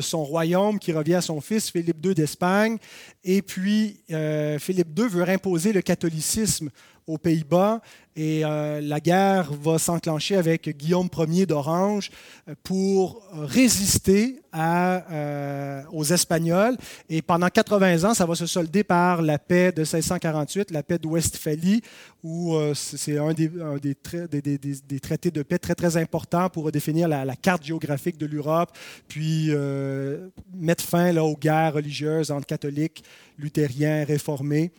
son 0.00 0.24
royaume 0.24 0.78
qui 0.78 0.92
revient 0.92 1.14
à 1.14 1.20
son 1.20 1.40
fils 1.40 1.70
Philippe 1.70 2.04
II 2.04 2.14
d'Espagne. 2.14 2.76
Et 3.24 3.40
puis, 3.40 4.00
euh, 4.10 4.58
Philippe 4.58 4.98
II 4.98 5.08
veut 5.08 5.28
imposer 5.28 5.72
le 5.72 5.80
catholicisme 5.80 6.70
aux 7.06 7.18
Pays-Bas 7.18 7.80
et 8.16 8.44
euh, 8.44 8.80
la 8.80 8.98
guerre 8.98 9.52
va 9.52 9.78
s'enclencher 9.78 10.36
avec 10.36 10.74
Guillaume 10.76 11.10
Ier 11.28 11.44
d'Orange 11.44 12.10
euh, 12.48 12.54
pour 12.62 13.22
résister 13.34 14.40
euh, 14.54 15.82
aux 15.92 16.04
Espagnols. 16.04 16.78
Et 17.10 17.20
pendant 17.20 17.48
80 17.48 18.04
ans, 18.04 18.14
ça 18.14 18.24
va 18.24 18.34
se 18.34 18.46
solder 18.46 18.84
par 18.84 19.20
la 19.20 19.38
paix 19.38 19.70
de 19.70 19.82
1648, 19.82 20.70
la 20.70 20.82
paix 20.82 20.98
de 20.98 21.06
Westphalie, 21.06 21.82
où 22.24 22.56
c'est 22.74 23.18
un, 23.18 23.34
des, 23.34 23.50
des, 23.78 25.00
traités 25.00 25.30
de 25.30 25.42
paix 25.42 25.58
très, 25.58 25.74
très 25.74 25.98
importants 25.98 26.48
pour 26.48 26.72
définir 26.72 27.06
la, 27.06 27.26
la 27.26 27.36
carte 27.36 27.64
géographique 27.64 28.16
de 28.16 28.26
l'Europe, 28.26 28.70
puis 29.06 29.50
mettre 30.54 30.82
fin 30.82 31.12
là, 31.12 31.22
aux 31.22 31.36
guerres 31.36 31.74
religieuses 31.74 32.30
entre 32.30 32.46
catholiques, 32.46 33.04
luthériens, 33.38 34.04
réformés 34.04 34.72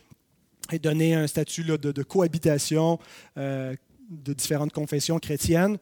et 0.72 0.78
donner 0.78 1.14
un 1.14 1.26
statut 1.26 1.64
de, 1.64 2.02
cohabitation 2.02 2.98
euh, 3.36 3.74
de 4.10 4.32
différentes 4.32 4.72
confessions 4.72 5.18
chrétiennes. 5.18 5.78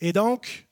Et 0.00 0.12
donc, 0.12 0.66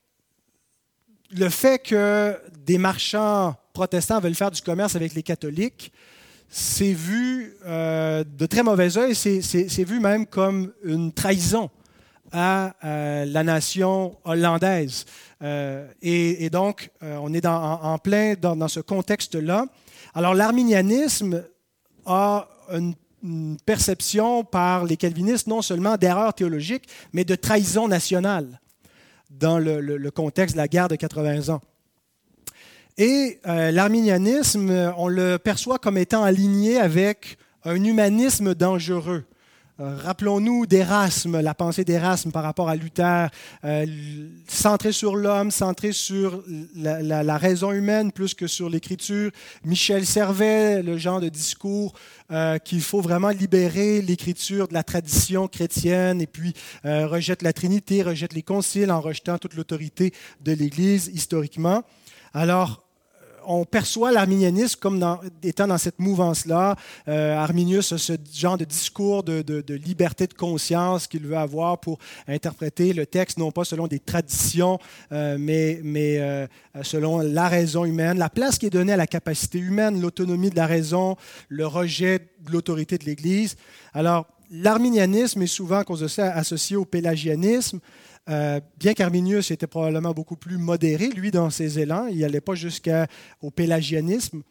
le 1.31 1.49
fait 1.49 1.79
que 1.79 2.37
des 2.65 2.77
marchands 2.77 3.55
protestants 3.73 4.19
veulent 4.19 4.35
faire 4.35 4.51
du 4.51 4.61
commerce 4.61 4.95
avec 4.95 5.13
les 5.13 5.23
catholiques, 5.23 5.91
c'est 6.49 6.93
vu 6.93 7.55
euh, 7.65 8.23
de 8.23 8.45
très 8.45 8.63
mauvais 8.63 8.97
oeil, 8.97 9.13
c'est 9.15 9.83
vu 9.83 9.99
même 9.99 10.25
comme 10.25 10.71
une 10.83 11.11
trahison 11.11 11.69
à 12.31 12.75
euh, 12.83 13.25
la 13.25 13.43
nation 13.43 14.17
hollandaise. 14.23 15.05
Et, 16.01 16.49
donc, 16.49 16.89
on 17.01 17.33
est 17.33 17.45
en, 17.45 17.97
plein 17.99 18.33
dans, 18.33 18.55
dans 18.55 18.67
ce 18.67 18.79
contexte-là. 18.79 19.65
Alors, 20.15 20.33
l'arminianisme 20.33 21.43
a 22.05 22.47
une 22.71 22.95
perception 23.65 24.43
par 24.43 24.85
les 24.85 24.97
calvinistes 24.97 25.47
non 25.47 25.61
seulement 25.61 25.97
d'erreur 25.97 26.33
théologique, 26.33 26.87
mais 27.13 27.23
de 27.23 27.35
trahison 27.35 27.87
nationale 27.87 28.59
dans 29.29 29.59
le, 29.59 30.09
contexte 30.11 30.55
de 30.55 30.61
la 30.61 30.67
guerre 30.67 30.87
de 30.87 30.95
80 30.95 31.49
ans. 31.53 31.61
Et 32.97 33.39
euh, 33.45 33.71
l'arminianisme, 33.71 34.93
on 34.97 35.07
le 35.07 35.37
perçoit 35.37 35.77
comme 35.77 35.97
étant 35.97 36.23
aligné 36.23 36.79
avec 36.79 37.37
un 37.63 37.83
humanisme 37.83 38.55
dangereux. 38.55 39.25
Euh, 39.79 39.95
rappelons-nous 39.95 40.65
d'Erasme, 40.65 41.39
la 41.39 41.53
pensée 41.53 41.83
d'Erasme 41.83 42.31
par 42.31 42.41
rapport 42.41 42.67
à 42.67 42.75
Luther, 42.75 43.29
euh, 43.63 43.85
centré 44.47 44.91
sur 44.91 45.15
l'homme, 45.15 45.51
centré 45.51 45.91
sur 45.91 46.43
la, 46.75 47.37
raison 47.37 47.71
humaine 47.71 48.11
plus 48.11 48.33
que 48.33 48.47
sur 48.47 48.69
l'écriture. 48.69 49.29
Michel 49.63 50.07
Servet, 50.07 50.81
le 50.81 50.97
genre 50.97 51.21
de 51.21 51.29
discours 51.29 51.93
euh, 52.31 52.57
qu'il 52.57 52.81
faut 52.81 53.01
vraiment 53.01 53.29
libérer 53.29 54.01
l'écriture 54.01 54.67
de 54.67 54.73
la 54.73 54.83
tradition 54.83 55.47
chrétienne 55.47 56.21
et 56.21 56.27
puis 56.27 56.53
rejette 56.83 57.43
la 57.43 57.53
Trinité, 57.53 58.01
rejette 58.01 58.33
les 58.33 58.41
conciles 58.41 58.91
en 58.91 58.99
rejetant 58.99 59.37
toute 59.37 59.53
l'autorité 59.53 60.11
de 60.41 60.53
l'Église 60.53 61.11
historiquement. 61.13 61.83
Alors, 62.33 62.86
on 63.47 63.63
perçoit 63.63 64.11
l'arminianisme 64.11 64.79
comme 64.79 65.03
étant 65.41 65.67
dans 65.67 65.77
cette 65.77 65.99
mouvance-là. 65.99 66.75
Euh, 67.07 67.35
Arminius 67.35 67.93
a 67.93 67.97
ce 67.97 68.13
genre 68.33 68.57
de 68.57 68.65
discours 68.65 69.23
de, 69.23 69.73
liberté 69.73 70.27
de 70.27 70.33
conscience 70.33 71.07
qu'il 71.07 71.25
veut 71.25 71.37
avoir 71.37 71.79
pour 71.79 71.97
interpréter 72.27 72.93
le 72.93 73.05
texte, 73.05 73.37
non 73.37 73.51
pas 73.51 73.63
selon 73.63 73.87
des 73.87 73.99
traditions, 73.99 74.79
euh, 75.13 75.37
mais, 75.39 75.79
euh, 76.19 76.45
selon 76.83 77.19
la 77.19 77.47
raison 77.47 77.85
humaine, 77.85 78.17
la 78.17 78.29
place 78.29 78.57
qui 78.57 78.65
est 78.65 78.71
donnée 78.71 78.93
à 78.93 78.97
la 78.97 79.07
capacité 79.07 79.59
humaine, 79.59 80.01
l'autonomie 80.01 80.49
de 80.49 80.57
la 80.57 80.67
raison, 80.67 81.15
le 81.47 81.65
rejet 81.65 82.19
de 82.45 82.51
l'autorité 82.51 82.97
de 82.97 83.05
l'Église. 83.05 83.55
Alors, 83.93 84.27
l'arminianisme 84.51 85.41
est 85.41 85.47
souvent, 85.47 85.79
à 85.79 85.83
cause 85.85 86.01
de 86.01 86.21
associé 86.21 86.75
au 86.75 86.85
pélagianisme. 86.85 87.79
Euh, 88.29 88.59
bien 88.77 88.93
qu'Arminius 88.93 89.51
était 89.51 89.67
probablement 89.67 90.13
beaucoup 90.13 90.35
plus 90.35 90.57
modéré, 90.57 91.09
lui, 91.09 91.31
dans 91.31 91.49
ses 91.49 91.79
élans, 91.79 92.07
il 92.07 92.19
n'allait 92.19 92.41
pas 92.41 92.55
jusqu'au 92.55 93.51
pélagianisme. 93.55 94.43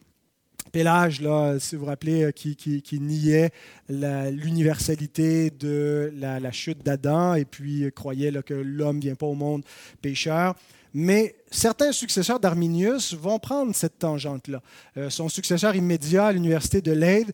Pélage, 0.71 1.21
là, 1.21 1.59
si 1.59 1.75
vous 1.75 1.81
vous 1.81 1.87
rappelez, 1.87 2.23
euh, 2.23 2.31
qui, 2.31 2.99
niait 2.99 3.51
l'universalité 3.89 5.49
de 5.51 6.11
la, 6.15 6.51
chute 6.51 6.83
d'Adam 6.83 7.35
et 7.35 7.45
puis 7.45 7.89
croyait 7.95 8.31
que 8.43 8.53
l'homme 8.53 8.97
ne 8.97 9.01
vient 9.01 9.15
pas 9.15 9.27
au 9.27 9.35
monde 9.35 9.63
pécheur. 10.01 10.55
Mais 10.93 11.35
certains 11.51 11.91
successeurs 11.91 12.39
d'Arminius 12.39 13.13
vont 13.13 13.39
prendre 13.39 13.75
cette 13.75 13.99
tangente-là. 13.99 14.61
Euh, 14.97 15.09
son 15.09 15.29
successeur 15.29 15.75
immédiat 15.75 16.27
à 16.27 16.31
l'université 16.31 16.81
de 16.81 16.91
Leyde 16.91 17.33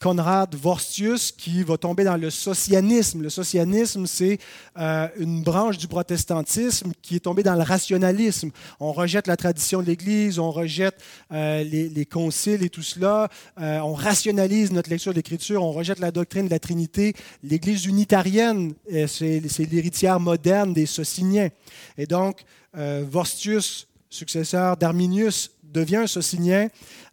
Conrad 0.00 0.54
Vorstius 0.54 1.32
qui 1.32 1.62
va 1.62 1.76
tomber 1.76 2.04
dans 2.04 2.16
le 2.16 2.30
socianisme. 2.30 3.22
Le 3.22 3.30
socianisme, 3.30 4.06
c'est 4.06 4.38
euh, 4.78 5.08
une 5.18 5.42
branche 5.42 5.78
du 5.78 5.88
protestantisme 5.88 6.92
qui 7.02 7.16
est 7.16 7.20
tombée 7.20 7.42
dans 7.42 7.54
le 7.54 7.62
rationalisme. 7.62 8.50
On 8.80 8.92
rejette 8.92 9.26
la 9.26 9.36
tradition 9.36 9.80
de 9.80 9.86
l'Église, 9.86 10.38
on 10.38 10.50
rejette 10.50 10.96
euh, 11.32 11.62
les, 11.64 12.06
conciles 12.06 12.62
et 12.62 12.68
tout 12.68 12.82
cela, 12.82 13.28
euh, 13.60 13.78
on 13.78 13.94
rationalise 13.94 14.72
notre 14.72 14.90
lecture 14.90 15.12
de 15.12 15.16
l'Écriture, 15.16 15.62
on 15.62 15.72
rejette 15.72 15.98
la 15.98 16.10
doctrine 16.10 16.46
de 16.46 16.50
la 16.50 16.58
Trinité. 16.58 17.14
L'Église 17.42 17.86
unitarienne, 17.86 18.74
c'est 19.06 19.40
l'héritière 19.70 20.20
moderne 20.20 20.74
des 20.74 20.86
sociniens. 20.86 21.48
Et 21.96 22.06
donc, 22.06 22.44
Vorstius, 22.74 23.88
successeur 24.10 24.76
d'Arminius, 24.76 25.50
devient 25.74 25.96
un 25.96 26.06
socinien. 26.06 26.68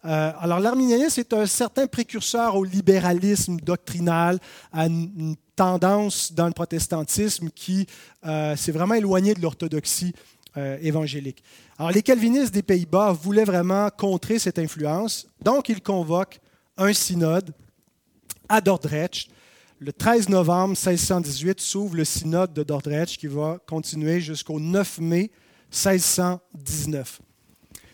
Euh, 0.06 0.32
alors 0.40 0.60
l'arminianisme 0.60 1.20
est 1.20 1.34
un 1.34 1.46
certain 1.46 1.88
précurseur 1.88 2.56
au 2.56 2.64
libéralisme 2.64 3.58
doctrinal, 3.58 4.40
à 4.72 4.86
une, 4.86 5.36
tendance 5.54 6.34
dans 6.34 6.48
le 6.48 6.54
protestantisme 6.54 7.50
qui 7.52 7.86
euh, 8.26 8.56
s'est 8.56 8.72
vraiment 8.72 8.96
éloignée 8.96 9.36
de 9.36 9.42
l'orthodoxie 9.42 10.14
euh, 10.58 10.78
évangélique. 10.82 11.44
Alors 11.78 11.92
les 11.92 12.02
calvinistes 12.02 12.52
des 12.52 12.64
Pays-Bas 12.64 13.12
voulaient 13.12 13.44
vraiment 13.44 13.90
contrer 13.96 14.40
cette 14.40 14.58
influence, 14.58 15.28
donc 15.44 15.70
ils 15.70 15.82
convoquent 15.82 16.40
un 16.78 16.94
synode 16.94 17.54
à 18.50 18.60
Dordrecht. 18.60 19.28
Le 19.78 19.94
13 19.94 20.30
novembre 20.30 20.70
1618 20.70 21.60
s'ouvre 21.60 21.96
le 21.96 22.06
synode 22.06 22.54
de 22.54 22.64
Dordrecht 22.64 23.18
qui 23.18 23.28
va 23.28 23.60
continuer 23.68 24.20
jusqu'au 24.20 24.60
9 24.60 25.00
mai 25.00 25.32
1619. 25.72 27.22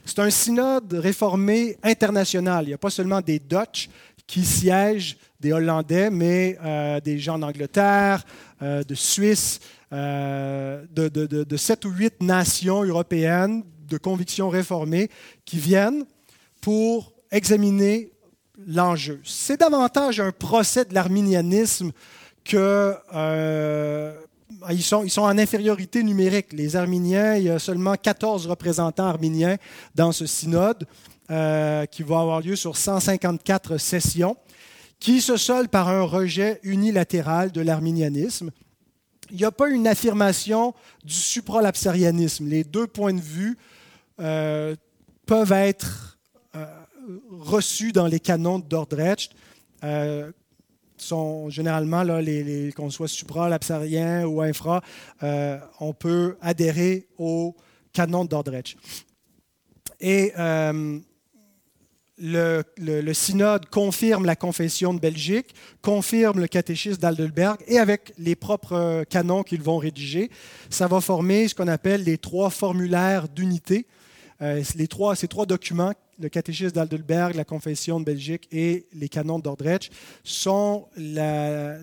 C'est 0.07 0.19
un 0.19 0.29
synode 0.29 0.93
réformé 0.93 1.77
international. 1.83 2.63
Il 2.63 2.67
n'y 2.69 2.73
a 2.73 2.77
pas 2.77 2.89
seulement 2.89 3.19
des 3.19 3.39
Dutch 3.39 3.89
qui 4.25 4.45
siègent, 4.45 5.17
des 5.41 5.51
Hollandais, 5.51 6.09
mais 6.09 6.57
euh, 6.63 7.01
des 7.01 7.19
gens 7.19 7.37
d'Angleterre, 7.37 8.23
euh, 8.61 8.85
de 8.85 8.95
Suisse, 8.95 9.59
euh, 9.91 10.85
de, 10.91 11.57
sept 11.57 11.83
ou 11.83 11.89
huit 11.89 12.21
nations 12.21 12.83
européennes 12.83 13.65
de 13.89 13.97
conviction 13.97 14.47
réformée 14.47 15.09
qui 15.43 15.57
viennent 15.57 16.05
pour 16.61 17.11
examiner 17.29 18.13
l'enjeu. 18.65 19.19
C'est 19.25 19.59
davantage 19.59 20.21
un 20.21 20.31
procès 20.31 20.85
de 20.85 20.93
l'arminianisme 20.93 21.91
que 22.45 22.95
ils 24.69 24.83
sont, 24.83 25.03
ils 25.03 25.09
sont 25.09 25.21
en 25.21 25.37
infériorité 25.37 26.03
numérique. 26.03 26.53
Les 26.53 26.75
Arméniens, 26.75 27.35
il 27.35 27.43
y 27.43 27.49
a 27.49 27.59
seulement 27.59 27.95
14 27.95 28.47
représentants 28.47 29.05
arméniens 29.05 29.57
dans 29.95 30.11
ce 30.11 30.25
synode 30.25 30.85
euh, 31.29 31.85
qui 31.85 32.03
va 32.03 32.19
avoir 32.19 32.41
lieu 32.41 32.55
sur 32.55 32.77
154 32.77 33.77
sessions, 33.77 34.37
qui 34.99 35.21
se 35.21 35.37
solde 35.37 35.69
par 35.69 35.89
un 35.89 36.03
rejet 36.03 36.59
unilatéral 36.63 37.51
de 37.51 37.61
l'arménianisme. 37.61 38.51
Il 39.29 39.37
n'y 39.37 39.45
a 39.45 39.51
pas 39.51 39.69
une 39.69 39.87
affirmation 39.87 40.73
du 41.03 41.13
supralapsarianisme. 41.13 42.47
Les 42.47 42.63
deux 42.63 42.87
points 42.87 43.13
de 43.13 43.21
vue 43.21 43.57
euh, 44.21 44.75
peuvent 45.25 45.51
être 45.51 46.17
euh, 46.55 46.65
reçus 47.29 47.91
dans 47.91 48.07
les 48.07 48.21
canons 48.21 48.59
d'Ordrecht 48.59 49.31
sont 50.97 51.49
généralement, 51.49 52.03
là, 52.03 52.21
qu'on 52.75 52.89
soit 52.89 53.07
supra-lapsarien 53.07 54.25
ou 54.25 54.41
infra, 54.41 54.81
euh, 55.23 55.57
on 55.79 55.93
peut 55.93 56.37
adhérer 56.41 57.07
au 57.17 57.55
canon 57.93 58.25
d'Ordrecht. 58.25 58.75
Et 59.99 60.31
euh, 60.37 60.99
le, 62.19 63.13
synode 63.13 63.67
confirme 63.69 64.25
la 64.25 64.35
confession 64.35 64.93
de 64.93 64.99
Belgique, 64.99 65.53
confirme 65.81 66.39
le 66.39 66.47
catéchisme 66.47 66.99
d'Aldelberg, 66.99 67.57
et 67.67 67.79
avec 67.79 68.13
les 68.17 68.35
propres 68.35 69.03
canons 69.09 69.43
qu'ils 69.43 69.61
vont 69.61 69.77
rédiger, 69.77 70.29
ça 70.69 70.87
va 70.87 71.01
former 71.01 71.47
ce 71.47 71.55
qu'on 71.55 71.67
appelle 71.67 72.03
les 72.03 72.17
trois 72.17 72.49
formulaires 72.49 73.27
d'unité. 73.29 73.85
Euh, 74.41 74.63
les 74.75 74.87
trois, 74.87 75.15
ces 75.15 75.27
trois 75.27 75.47
documents 75.47 75.93
le 76.19 76.29
catéchisme 76.29 76.71
d'Aldelberg, 76.71 77.35
la 77.35 77.45
confession 77.45 77.99
de 77.99 78.05
Belgique 78.05 78.47
et 78.51 78.87
les 78.93 79.09
canons 79.09 79.39
d'Ordrecht 79.39 79.91
sont 80.23 80.87
la, 80.97 81.77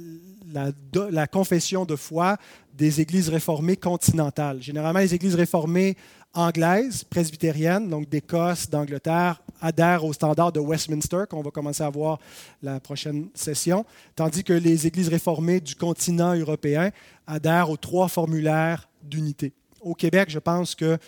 la, 0.52 1.26
confession 1.26 1.84
de 1.84 1.96
foi 1.96 2.36
des 2.72 3.00
églises 3.00 3.28
réformées 3.28 3.76
continentales. 3.76 4.62
Généralement, 4.62 5.00
les 5.00 5.14
églises 5.14 5.34
réformées 5.34 5.96
anglaises, 6.34 7.04
presbytériennes, 7.04 7.88
donc 7.88 8.08
d'Écosse, 8.08 8.68
d'Angleterre, 8.68 9.40
adhèrent 9.60 10.04
au 10.04 10.12
standard 10.12 10.50
de 10.50 10.58
Westminster, 10.58 11.24
qu'on 11.30 11.42
va 11.42 11.50
commencer 11.50 11.84
à 11.84 11.90
voir 11.90 12.18
la 12.62 12.80
prochaine 12.80 13.28
session, 13.34 13.84
tandis 14.16 14.42
que 14.42 14.52
les 14.52 14.86
églises 14.86 15.08
réformées 15.08 15.60
du 15.60 15.76
continent 15.76 16.34
européen 16.34 16.90
adhèrent 17.26 17.70
aux 17.70 17.76
trois 17.76 18.08
formulaires 18.08 18.88
d'unité. 19.02 19.52
Au 19.80 19.94
Québec, 19.94 20.28
je 20.28 20.40
pense 20.40 20.74
que 20.74 20.98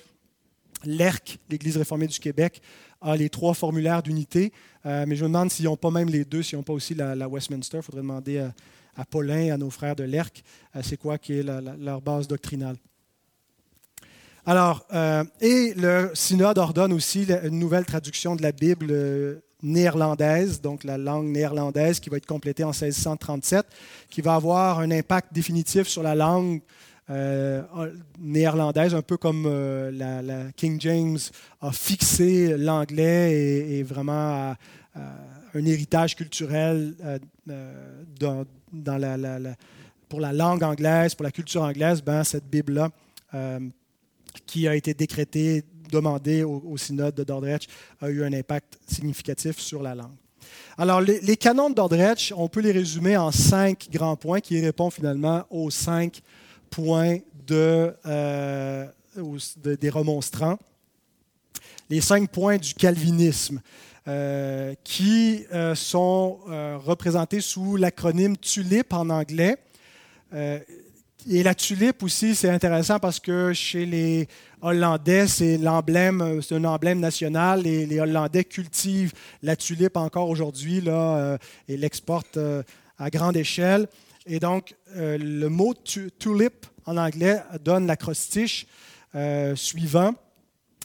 l'ERC, 0.84 1.38
l'Église 1.50 1.76
réformée 1.76 2.06
du 2.06 2.18
Québec, 2.20 2.62
a 3.00 3.16
les 3.16 3.28
trois 3.28 3.54
formulaires 3.54 4.02
d'unité, 4.02 4.52
euh, 4.84 5.04
mais 5.06 5.16
je 5.16 5.24
me 5.24 5.28
demande 5.28 5.50
s'ils 5.50 5.66
n'ont 5.66 5.76
pas 5.76 5.90
même 5.90 6.08
les 6.08 6.24
deux, 6.24 6.42
s'ils 6.42 6.58
n'ont 6.58 6.64
pas 6.64 6.72
aussi 6.72 6.94
la, 6.94 7.28
Westminster. 7.28 7.78
Il 7.78 7.82
faudrait 7.82 8.02
demander 8.02 8.38
à, 8.96 9.04
Paulin 9.04 9.52
à 9.52 9.56
nos 9.56 9.70
frères 9.70 9.96
de 9.96 10.04
l'ERC, 10.04 10.42
euh, 10.74 10.80
c'est 10.82 10.96
quoi 10.96 11.18
qui 11.18 11.34
est 11.34 11.42
leur 11.42 12.00
base 12.00 12.26
doctrinale. 12.26 12.76
Alors, 14.46 14.86
euh, 14.94 15.24
et 15.40 15.74
le 15.74 16.10
synode 16.14 16.58
ordonne 16.58 16.92
aussi 16.92 17.26
une 17.42 17.58
nouvelle 17.58 17.84
traduction 17.84 18.36
de 18.36 18.42
la 18.42 18.52
Bible 18.52 19.42
néerlandaise, 19.62 20.60
donc 20.60 20.84
la 20.84 20.98
langue 20.98 21.26
néerlandaise 21.26 21.98
qui 21.98 22.10
va 22.10 22.18
être 22.18 22.26
complétée 22.26 22.62
en 22.62 22.70
1637, 22.70 23.66
qui 24.08 24.20
va 24.20 24.34
avoir 24.34 24.78
un 24.78 24.90
impact 24.90 25.32
définitif 25.32 25.88
sur 25.88 26.02
la 26.02 26.14
langue 26.14 26.60
euh, 27.08 27.62
néerlandaise, 28.18 28.92
un 28.92 29.02
peu 29.02 29.16
comme 29.16 29.44
euh, 29.46 29.92
la, 29.92 30.50
King 30.56 30.80
James 30.80 31.18
a 31.60 31.70
fixé 31.70 32.56
l'anglais 32.56 33.32
et, 33.78 33.82
vraiment 33.84 34.56
un 35.54 35.64
héritage 35.64 36.16
culturel 36.16 36.94
euh, 37.48 38.44
pour 40.08 40.20
la 40.20 40.32
langue 40.32 40.64
anglaise, 40.64 41.14
pour 41.14 41.22
la 41.22 41.30
culture 41.30 41.62
anglaise, 41.62 42.02
ben, 42.02 42.24
cette 42.24 42.48
Bible-là, 42.48 42.90
qui 44.46 44.66
a 44.66 44.74
été 44.74 44.92
décrétée, 44.92 45.62
demandée 45.92 46.42
au, 46.42 46.76
synode 46.76 47.14
de 47.14 47.22
Dordrecht, 47.22 47.68
a 48.00 48.08
eu 48.10 48.24
un 48.24 48.32
impact 48.32 48.78
significatif 48.86 49.60
sur 49.60 49.82
la 49.82 49.94
langue. 49.94 50.16
Alors, 50.76 51.00
les 51.00 51.36
canons 51.36 51.70
de 51.70 51.74
Dordrecht, 51.74 52.32
on 52.36 52.48
peut 52.48 52.60
les 52.60 52.72
résumer 52.72 53.16
en 53.16 53.30
cinq 53.30 53.88
grands 53.92 54.16
points 54.16 54.40
qui 54.40 54.60
répondent 54.60 54.92
finalement 54.92 55.44
aux 55.50 55.70
cinq 55.70 56.22
points 56.70 57.18
euh, 57.52 58.86
de, 59.16 59.74
des 59.76 59.88
remonstrants, 59.88 60.58
les 61.88 62.00
cinq 62.00 62.30
points 62.30 62.58
du 62.58 62.74
calvinisme, 62.74 63.60
euh, 64.08 64.74
qui 64.84 65.46
euh, 65.52 65.74
sont 65.74 66.38
représentés 66.84 67.40
sous 67.40 67.76
l'acronyme 67.76 68.36
TULIP 68.36 68.92
en 68.92 69.08
anglais. 69.10 69.56
et 70.34 71.42
la 71.42 71.54
tulipe 71.54 72.02
aussi, 72.02 72.34
c'est 72.34 72.50
intéressant 72.50 72.98
parce 72.98 73.20
que 73.20 73.52
chez 73.52 73.86
les 73.86 74.28
Hollandais, 74.60 75.26
c'est 75.26 75.56
l'emblème, 75.56 76.42
c'est 76.42 76.56
un 76.56 76.64
emblème 76.64 77.00
national 77.00 77.66
et 77.66 77.86
les 77.86 78.00
Hollandais 78.00 78.44
cultivent 78.44 79.12
la 79.42 79.56
tulipe 79.56 79.96
encore 79.96 80.28
aujourd'hui 80.28 80.80
là, 80.80 81.38
et 81.68 81.76
l'exportent 81.76 82.38
à 82.98 83.10
grande 83.10 83.36
échelle. 83.36 83.88
Et 84.26 84.40
donc, 84.40 84.74
euh, 84.96 85.16
le 85.18 85.48
mot 85.48 85.72
tulip 86.18 86.66
en 86.84 86.96
anglais 86.96 87.40
donne 87.62 87.86
l'acrostiche 87.86 88.66
euh, 89.14 89.54
suivant. 89.54 90.14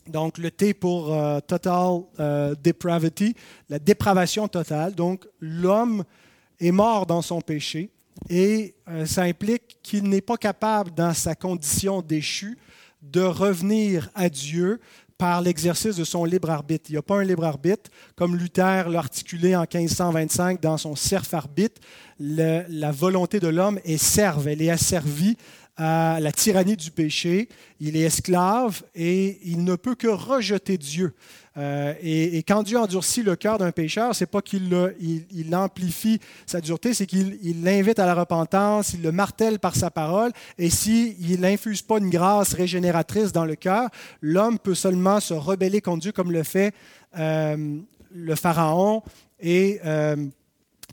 Donc, 0.07 0.37
le 0.37 0.51
T 0.51 0.75
pour 0.75 1.13
euh, 1.13 1.39
total 1.39 2.01
depravity, 2.63 3.35
la 3.67 3.79
dépravation 3.79 4.47
totale. 4.47 4.93
Donc, 4.93 5.27
l'homme 5.39 6.03
est 6.59 6.71
mort 6.71 7.07
dans 7.07 7.23
son 7.23 7.41
péché 7.41 7.89
et 8.29 8.75
ça 9.05 9.23
implique 9.23 9.79
qu'il 9.81 10.03
n'est 10.03 10.21
pas 10.21 10.37
capable, 10.37 10.91
dans 10.91 11.13
sa 11.13 11.33
condition 11.33 12.01
déchue, 12.01 12.57
de 13.01 13.21
revenir 13.21 14.11
à 14.13 14.29
Dieu 14.29 14.79
par 15.21 15.39
l'exercice 15.39 15.97
de 15.97 16.03
son 16.03 16.25
libre 16.25 16.49
arbitre. 16.49 16.85
Il 16.89 16.93
n'y 16.93 16.97
a 16.97 17.03
pas 17.03 17.19
un 17.19 17.23
libre 17.23 17.45
arbitre, 17.45 17.91
comme 18.15 18.35
Luther 18.35 18.89
l'a 18.89 18.97
articulé 18.97 19.55
en 19.55 19.67
1525 19.71 20.59
dans 20.59 20.77
son 20.77 20.95
Cerf 20.95 21.31
arbitre. 21.33 21.79
la 22.17 22.91
volonté 22.91 23.39
de 23.39 23.47
l'homme 23.47 23.79
est 23.85 23.97
serve, 23.97 24.47
elle 24.47 24.63
est 24.63 24.71
asservie 24.71 25.37
à 25.77 26.19
la 26.19 26.31
tyrannie 26.31 26.77
du 26.77 26.91
péché. 26.91 27.49
Il 27.79 27.95
est 27.95 28.01
esclave 28.01 28.83
et 28.95 29.39
il 29.43 29.63
ne 29.63 29.75
peut 29.75 29.95
que 29.95 30.07
rejeter 30.07 30.77
Dieu. 30.77 31.13
Euh, 31.57 31.93
et, 32.01 32.43
quand 32.43 32.63
Dieu 32.63 32.77
endurcit 32.77 33.23
le 33.23 33.35
cœur 33.35 33.57
d'un 33.57 33.71
pécheur, 33.71 34.15
c'est 34.15 34.25
pas 34.25 34.41
qu'il 34.41 34.69
il, 34.99 35.55
amplifie 35.55 36.19
sa 36.45 36.61
dureté, 36.61 36.93
c'est 36.93 37.05
qu'il 37.05 37.63
l'invite 37.63 37.99
à 37.99 38.05
la 38.05 38.15
repentance, 38.15 38.93
il 38.93 39.01
le 39.01 39.11
martèle 39.11 39.59
par 39.59 39.75
sa 39.75 39.91
parole. 39.91 40.31
Et 40.57 40.69
s'il 40.69 41.41
n'infuse 41.41 41.81
pas 41.81 41.97
une 41.97 42.09
grâce 42.09 42.53
régénératrice 42.53 43.31
dans 43.33 43.45
le 43.45 43.55
cœur, 43.55 43.89
l'homme 44.21 44.59
peut 44.59 44.75
seulement 44.75 45.19
se 45.19 45.33
rebeller 45.33 45.81
contre 45.81 46.01
Dieu 46.01 46.11
comme 46.11 46.31
le 46.31 46.43
fait 46.43 46.73
euh, 47.17 47.79
le 48.13 48.35
Pharaon 48.35 49.03
et 49.41 49.79
euh, 49.85 50.15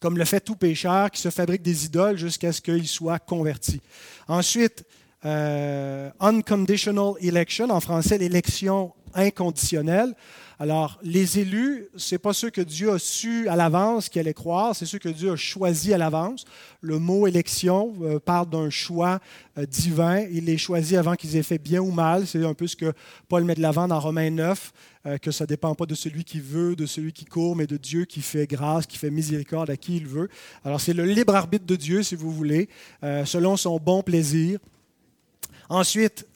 comme 0.01 0.19
le 0.19 0.25
fait 0.25 0.41
tout 0.41 0.57
pécheur 0.57 1.11
qui 1.11 1.21
se 1.21 1.31
fabrique 1.31 1.63
des 1.63 1.87
idoles 1.87 2.17
jusqu'à 2.17 2.53
ce 2.53 2.61
qu'il 2.61 2.87
soit 2.87 3.19
converti. 3.19 3.81
Ensuite, 4.27 4.85
unconditional 6.21 7.15
election, 7.21 7.71
en 7.71 7.81
français 7.81 8.19
l'élection 8.19 8.93
inconditionnelle. 9.15 10.15
Alors, 10.61 10.99
les 11.05 11.38
élus, 11.38 11.87
ce 11.97 12.14
n'est 12.14 12.18
pas 12.18 12.33
ceux 12.33 12.51
que 12.51 12.61
Dieu 12.61 12.90
a 12.90 12.99
su 12.99 13.49
à 13.49 13.55
l'avance 13.55 14.09
qu'ils 14.09 14.18
allaient 14.18 14.35
croire, 14.35 14.75
c'est 14.75 14.87
ceux 14.87 14.99
que 14.99 15.09
Dieu 15.09 15.31
a 15.31 15.37
choisis 15.37 15.92
à 15.92 15.99
l'avance. 15.99 16.47
Le 16.81 16.99
mot 16.99 17.29
élection 17.29 17.94
euh, 18.03 18.18
parle 18.18 18.51
d'un 18.51 18.68
choix 18.68 19.21
euh, 19.57 19.66
divin. 19.66 20.18
Il 20.33 20.47
les 20.47 20.59
choisit 20.59 20.99
avant 20.99 21.14
qu'ils 21.14 21.37
aient 21.37 21.44
fait 21.44 21.59
bien 21.59 21.81
ou 21.81 21.92
mal. 21.92 22.27
C'est 22.27 22.44
un 22.44 22.55
peu 22.55 22.66
ce 22.66 22.75
que 22.75 22.92
Paul 23.29 23.44
met 23.44 23.55
de 23.55 23.62
l'avant 23.62 23.87
dans 23.87 24.01
Romains 24.01 24.31
9, 24.31 24.73
euh, 25.07 25.18
que 25.18 25.31
ça 25.31 25.44
ne 25.44 25.49
dépend 25.49 25.77
pas 25.77 25.87
de 25.87 25.94
celui 25.94 26.25
qui 26.25 26.40
veut, 26.40 26.75
de 26.75 26.87
celui 26.87 27.12
qui 27.12 27.25
court, 27.25 27.55
mais 27.55 27.68
de 27.68 27.77
Dieu 27.77 28.05
qui 28.05 28.21
fait 28.21 28.49
grâce, 28.49 28.85
qui 28.85 28.99
fait 28.99 29.11
miséricorde 29.11 29.71
à 29.71 29.77
qui 29.77 29.99
il 29.99 30.09
veut. 30.09 30.29
Alors, 30.64 30.81
c'est 30.81 30.92
le 30.92 31.05
libre 31.05 31.37
arbitre 31.37 31.66
de 31.66 31.77
Dieu, 31.77 32.03
si 32.03 32.16
vous 32.16 32.33
voulez, 32.33 32.68
selon 33.25 33.57
son 33.57 33.79
bon 33.79 34.03
plaisir. 34.03 34.59
Ensuite, 35.68 36.27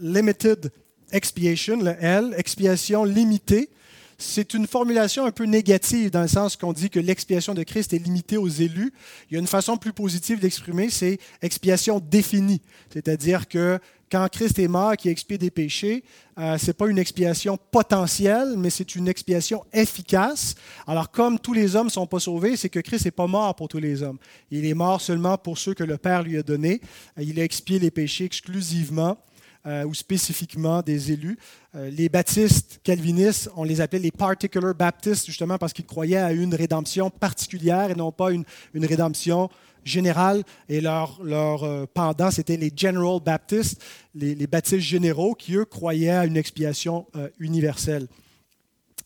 limited 0.00 0.70
expiation, 1.12 1.76
le 1.78 1.94
L, 2.00 2.34
expiation 2.36 3.04
limitée, 3.04 3.70
c'est 4.18 4.54
une 4.54 4.66
formulation 4.66 5.26
un 5.26 5.30
peu 5.30 5.44
négative 5.44 6.10
dans 6.10 6.22
le 6.22 6.28
sens 6.28 6.56
qu'on 6.56 6.72
dit 6.72 6.88
que 6.88 6.98
l'expiation 6.98 7.52
de 7.52 7.62
Christ 7.62 7.92
est 7.92 7.98
limitée 7.98 8.38
aux 8.38 8.48
élus. 8.48 8.92
Il 9.30 9.34
y 9.34 9.36
a 9.36 9.40
une 9.40 9.46
façon 9.46 9.76
plus 9.76 9.92
positive 9.92 10.40
d'exprimer, 10.40 10.88
c'est 10.88 11.18
expiation 11.42 12.00
définie. 12.00 12.62
C'est-à-dire 12.90 13.46
que 13.46 13.78
quand 14.10 14.26
Christ 14.30 14.58
est 14.58 14.68
mort, 14.68 14.96
qui 14.96 15.08
expie 15.08 15.36
des 15.36 15.50
péchés, 15.50 16.04
euh, 16.38 16.56
ce 16.56 16.68
n'est 16.68 16.72
pas 16.72 16.86
une 16.86 16.98
expiation 16.98 17.58
potentielle, 17.70 18.54
mais 18.56 18.70
c'est 18.70 18.94
une 18.94 19.08
expiation 19.08 19.64
efficace. 19.72 20.54
Alors, 20.86 21.10
comme 21.10 21.38
tous 21.38 21.52
les 21.52 21.74
hommes 21.74 21.86
ne 21.86 21.92
sont 21.92 22.06
pas 22.06 22.20
sauvés, 22.20 22.56
c'est 22.56 22.68
que 22.68 22.78
Christ 22.78 23.04
n'est 23.04 23.10
pas 23.10 23.26
mort 23.26 23.54
pour 23.56 23.68
tous 23.68 23.80
les 23.80 24.02
hommes. 24.02 24.18
Il 24.50 24.64
est 24.64 24.74
mort 24.74 25.00
seulement 25.00 25.36
pour 25.36 25.58
ceux 25.58 25.74
que 25.74 25.84
le 25.84 25.98
Père 25.98 26.22
lui 26.22 26.38
a 26.38 26.42
donnés. 26.42 26.80
Il 27.20 27.38
a 27.40 27.44
expié 27.44 27.78
les 27.80 27.90
péchés 27.90 28.24
exclusivement 28.24 29.18
ou 29.66 29.94
spécifiquement 29.94 30.80
des 30.80 31.12
élus. 31.12 31.38
les 31.74 32.08
baptistes 32.08 32.80
calvinistes, 32.84 33.50
on 33.56 33.64
les 33.64 33.80
appelait 33.80 33.98
les 33.98 34.12
particular 34.12 34.74
Baptists, 34.74 35.26
justement 35.26 35.58
parce 35.58 35.72
qu'ils 35.72 35.86
croyaient 35.86 36.18
à 36.18 36.32
une 36.32 36.54
rédemption 36.54 37.10
particulière 37.10 37.90
et 37.90 37.96
non 37.96 38.12
pas 38.12 38.30
une, 38.30 38.44
une 38.74 38.86
rédemption 38.86 39.50
générale. 39.84 40.44
Et 40.68 40.80
leur, 40.80 41.20
leur 41.22 41.88
pendant, 41.88 42.30
c'était 42.30 42.56
les 42.56 42.72
General 42.74 43.18
Baptists, 43.20 43.82
les, 44.14 44.36
les, 44.36 44.46
baptistes 44.46 44.82
généraux, 44.82 45.34
qui, 45.34 45.54
eux, 45.56 45.64
croyaient 45.64 46.10
à 46.10 46.26
une 46.26 46.36
expiation 46.36 47.06
universelle. 47.40 48.06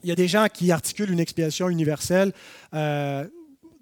Il 0.03 0.09
y 0.09 0.13
a 0.13 0.17
des 0.17 0.29
gens 0.29 0.47
qui 0.53 0.73
articulent 0.73 1.11
une 1.11 1.21
expiation 1.21 1.69
universelle 1.69 2.33
euh, 2.75 3.27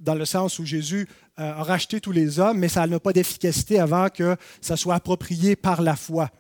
dans 0.01 0.15
le 0.15 0.25
sens 0.25 0.59
où 0.59 0.65
Jésus 0.65 1.09
euh, 1.39 1.53
a 1.53 1.63
racheté 1.63 2.01
tous 2.01 2.13
les 2.13 2.41
hommes, 2.41 2.59
mais 2.59 2.69
ça 2.69 2.87
n'a 2.87 2.99
pas 2.99 3.13
d'efficacité 3.13 3.79
avant 3.79 4.09
que 4.09 4.37
ça 4.61 4.77
soit 4.77 4.97
approprié 4.97 5.55
par 5.55 5.81
la 5.81 5.95
foi. 5.95 6.31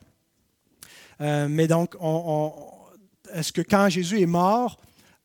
Euh, 1.20 1.46
mais 1.48 1.66
donc, 1.66 1.94
est-ce 3.34 3.52
que 3.52 3.62
quand 3.62 3.88
Jésus 3.88 4.20
est 4.20 4.26
mort, 4.26 4.78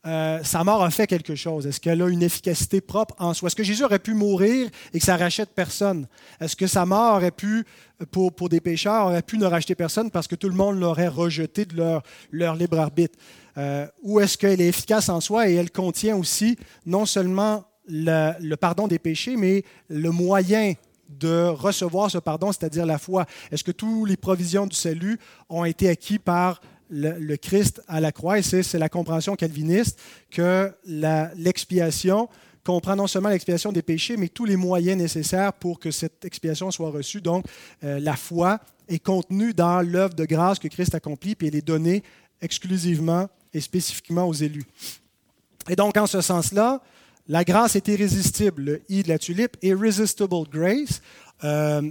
sa 0.03 0.63
mort 0.65 0.83
a 0.83 0.89
fait 0.89 1.07
quelque 1.07 1.35
chose? 1.35 1.65
Est-ce 1.65 1.79
qu'elle 1.79 2.01
a 2.01 2.09
une 2.09 2.23
efficacité 2.23 2.81
propre 2.81 3.15
en 3.19 3.33
soi? 3.33 3.47
Est-ce 3.47 3.55
que 3.55 3.63
Jésus 3.63 3.85
aurait 3.85 3.99
pu 3.99 4.13
mourir 4.13 4.69
et 4.93 4.99
que 4.99 5.05
ça 5.05 5.15
rachète 5.15 5.51
personne? 5.55 6.07
Est-ce 6.41 6.57
que 6.57 6.67
sa 6.67 6.85
mort 6.85 7.15
aurait 7.15 7.31
pu, 7.31 7.63
pour, 8.11 8.33
pour 8.33 8.49
des 8.49 8.59
pécheurs, 8.59 9.05
aurait 9.05 9.21
pu 9.21 9.37
ne 9.37 9.45
racheter 9.45 9.75
personne 9.75 10.11
parce 10.11 10.27
que 10.27 10.35
tout 10.35 10.49
le 10.49 10.55
monde 10.55 10.77
l'aurait 10.77 11.07
rejeté 11.07 11.63
de 11.63 11.77
leur, 11.77 12.03
leur 12.31 12.55
libre 12.55 12.79
arbitre? 12.79 13.17
euh, 13.57 13.87
ou 14.01 14.19
est-ce 14.19 14.37
qu'elle 14.37 14.61
est 14.61 14.67
efficace 14.67 15.09
en 15.09 15.21
soi 15.21 15.49
et 15.49 15.55
elle 15.55 15.71
contient 15.71 16.15
aussi 16.15 16.57
non 16.85 17.05
seulement 17.05 17.63
le, 17.87 18.55
pardon 18.55 18.87
des 18.87 18.99
péchés, 18.99 19.35
mais 19.35 19.63
le 19.89 20.09
moyen 20.09 20.73
de 21.09 21.47
recevoir 21.47 22.09
ce 22.09 22.17
pardon, 22.17 22.51
c'est-à-dire 22.51 22.85
la 22.85 22.97
foi. 22.97 23.25
Est-ce 23.51 23.63
que 23.63 23.71
toutes 23.71 24.09
les 24.09 24.17
provisions 24.17 24.67
du 24.67 24.75
salut 24.75 25.19
ont 25.49 25.65
été 25.65 25.89
acquises 25.89 26.19
par 26.23 26.61
le, 26.89 27.35
Christ 27.35 27.81
à 27.87 27.99
la 27.99 28.11
croix? 28.11 28.39
Et 28.39 28.41
c'est 28.41 28.79
la 28.79 28.89
compréhension 28.89 29.35
calviniste 29.35 29.99
que 30.31 30.71
l'expiation 30.85 32.29
comprend 32.63 32.95
non 32.95 33.07
seulement 33.07 33.29
l'expiation 33.29 33.71
des 33.71 33.81
péchés, 33.81 34.17
mais 34.17 34.29
tous 34.29 34.45
les 34.45 34.55
moyens 34.55 34.97
nécessaires 34.97 35.53
pour 35.53 35.79
que 35.79 35.91
cette 35.91 36.23
expiation 36.25 36.71
soit 36.71 36.89
reçue. 36.89 37.21
Donc, 37.21 37.45
euh, 37.83 37.99
la 37.99 38.15
foi 38.15 38.59
est 38.87 38.99
contenue 38.99 39.53
dans 39.53 39.81
l'œuvre 39.81 40.13
de 40.13 40.25
grâce 40.25 40.59
que 40.59 40.67
Christ 40.67 40.95
accomplit, 40.95 41.35
puis 41.35 41.47
elle 41.47 41.55
est 41.55 41.65
donnée 41.65 42.03
exclusivement 42.41 43.27
et 43.53 43.61
spécifiquement 43.61 44.25
aux 44.25 44.33
élus. 44.33 44.65
Et 45.69 45.75
donc, 45.75 45.97
en 45.97 46.07
ce 46.07 46.21
sens-là, 46.21 46.81
la 47.27 47.43
grâce 47.43 47.75
est 47.75 47.87
irrésistible. 47.87 48.63
Le 48.63 48.81
I 48.89 49.03
de 49.03 49.09
la 49.09 49.19
tulipe, 49.19 49.57
irresistible 49.61 50.47
grace. 50.51 51.01
Euh, 51.43 51.81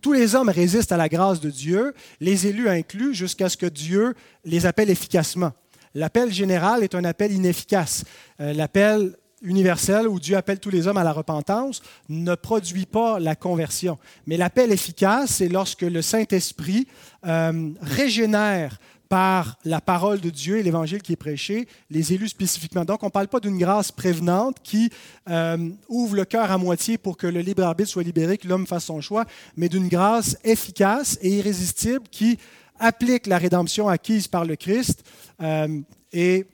tous 0.00 0.12
les 0.12 0.34
hommes 0.34 0.48
résistent 0.48 0.92
à 0.92 0.96
la 0.96 1.08
grâce 1.08 1.40
de 1.40 1.50
Dieu, 1.50 1.94
les 2.20 2.46
élus 2.46 2.68
inclus, 2.68 3.14
jusqu'à 3.14 3.48
ce 3.48 3.56
que 3.56 3.66
Dieu 3.66 4.14
les 4.44 4.66
appelle 4.66 4.90
efficacement. 4.90 5.52
L'appel 5.94 6.32
général 6.32 6.82
est 6.82 6.94
un 6.94 7.04
appel 7.04 7.32
inefficace. 7.32 8.04
Euh, 8.40 8.52
l'appel 8.52 9.16
universel 9.42 10.06
où 10.06 10.20
Dieu 10.20 10.36
appelle 10.36 10.60
tous 10.60 10.70
les 10.70 10.86
hommes 10.86 10.96
à 10.96 11.04
la 11.04 11.12
repentance 11.12 11.82
ne 12.08 12.34
produit 12.34 12.86
pas 12.86 13.18
la 13.18 13.34
conversion. 13.34 13.98
Mais 14.26 14.36
l'appel 14.36 14.72
efficace, 14.72 15.32
c'est 15.32 15.48
lorsque 15.48 15.82
le 15.82 16.00
Saint-Esprit 16.00 16.86
euh, 17.26 17.70
régénère 17.80 18.78
par 19.12 19.58
la 19.66 19.82
parole 19.82 20.22
de 20.22 20.30
Dieu 20.30 20.56
et 20.56 20.62
l'évangile 20.62 21.02
qui 21.02 21.12
est 21.12 21.16
prêché, 21.16 21.68
les 21.90 22.14
élus 22.14 22.30
spécifiquement. 22.30 22.86
Donc, 22.86 23.02
on 23.02 23.08
ne 23.08 23.10
parle 23.10 23.28
pas 23.28 23.40
d'une 23.40 23.58
grâce 23.58 23.92
prévenante 23.92 24.56
qui 24.62 24.88
euh, 25.28 25.68
ouvre 25.90 26.16
le 26.16 26.24
cœur 26.24 26.50
à 26.50 26.56
moitié 26.56 26.96
pour 26.96 27.18
que 27.18 27.26
le 27.26 27.40
libre 27.40 27.62
arbitre 27.62 27.90
soit 27.90 28.04
libéré, 28.04 28.38
que 28.38 28.48
l'homme 28.48 28.66
fasse 28.66 28.86
son 28.86 29.02
choix, 29.02 29.26
mais 29.54 29.68
d'une 29.68 29.88
grâce 29.88 30.38
efficace 30.44 31.18
et 31.20 31.28
irrésistible 31.28 32.04
qui 32.10 32.38
applique 32.78 33.26
la 33.26 33.36
rédemption 33.36 33.86
acquise 33.86 34.28
par 34.28 34.46
le 34.46 34.56
Christ 34.56 35.04
euh, 35.42 35.82
et 36.14 36.46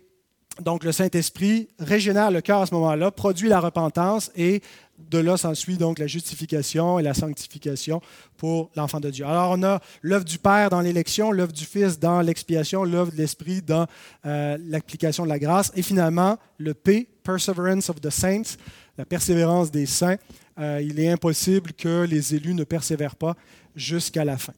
donc, 0.61 0.83
le 0.83 0.91
Saint-Esprit 0.91 1.69
régénère 1.79 2.33
le 2.33 2.41
cœur 2.41 2.63
à 2.63 2.67
ce 2.67 2.75
moment-là, 2.75 3.13
produit 3.13 3.49
la 3.49 3.61
repentance 3.61 4.33
et 4.35 4.61
de 4.99 5.19
là 5.19 5.37
s'ensuit 5.37 5.77
donc 5.77 5.99
la 5.99 6.07
justification 6.07 6.99
et 6.99 7.03
la 7.03 7.15
sanctification 7.15 8.01
pour 8.37 8.71
l'enfant 8.77 9.01
de 9.01 9.11
Dieu. 9.11 9.25
Alors, 9.25 9.53
on 9.53 9.63
a 9.63 9.81
l'œuvre 10.03 10.25
du 10.25 10.39
Père 10.39 10.71
dans 10.71 10.81
l'élection, 10.81 11.31
l'œuvre 11.33 11.53
du 11.53 11.65
Fils 11.65 11.99
dans 11.99 12.21
l'expiation, 12.21 12.85
l'œuvre 12.85 13.13
de 13.13 13.17
l'Esprit 13.17 13.63
dans 13.63 13.87
euh, 14.27 14.59
l'application 14.67 15.25
de 15.25 15.29
la 15.29 15.39
grâce 15.39 15.73
et 15.75 15.83
finalement 15.83 16.37
le 16.59 16.75
P, 16.75 17.09
Perseverance 17.23 17.89
of 17.91 18.01
the 18.01 18.11
Saints, 18.11 18.57
la 18.97 19.05
persévérance 19.05 19.71
des 19.71 19.87
saints. 19.87 20.17
Euh, 20.59 20.83
il 20.83 20.99
est 20.99 21.09
impossible 21.09 21.73
que 21.73 22.05
les 22.05 22.35
élus 22.35 22.55
ne 22.55 22.65
persévèrent 22.65 23.17
pas 23.17 23.37
jusqu'à 23.77 24.25
la 24.25 24.37
fin. 24.37 24.55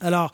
Alors, 0.00 0.32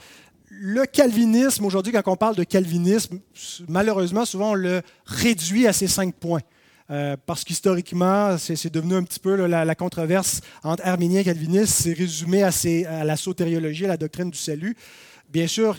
le 0.51 0.85
calvinisme, 0.85 1.65
aujourd'hui, 1.65 1.93
quand 1.93 2.07
on 2.07 2.17
parle 2.17 2.37
de 2.37 2.45
calvinisme, 2.45 3.19
malheureusement, 3.67 4.25
souvent 4.25 4.51
on 4.51 4.55
le 4.55 4.83
réduit 5.07 5.67
à 5.67 5.73
ces 5.73 5.89
cinq 5.89 6.15
points. 6.15 6.43
Euh, 6.91 7.17
parce 7.25 7.45
qu'historiquement, 7.45 8.37
c'est 8.37 8.73
devenu 8.73 8.95
un 8.95 9.03
petit 9.03 9.19
peu 9.19 9.47
la, 9.47 9.75
controverse 9.75 10.41
entre 10.63 10.87
arméniens 10.87 11.21
et 11.21 11.25
calvinistes, 11.25 11.75
c'est 11.83 11.95
résumé 11.95 12.43
à, 12.43 12.51
à, 12.89 13.05
la 13.05 13.17
sotériologie, 13.17 13.87
à 13.87 13.89
la 13.89 13.97
doctrine 13.97 14.31
du 14.31 14.39
salut. 14.39 14.77
Bien 15.31 15.47
sûr, 15.47 15.77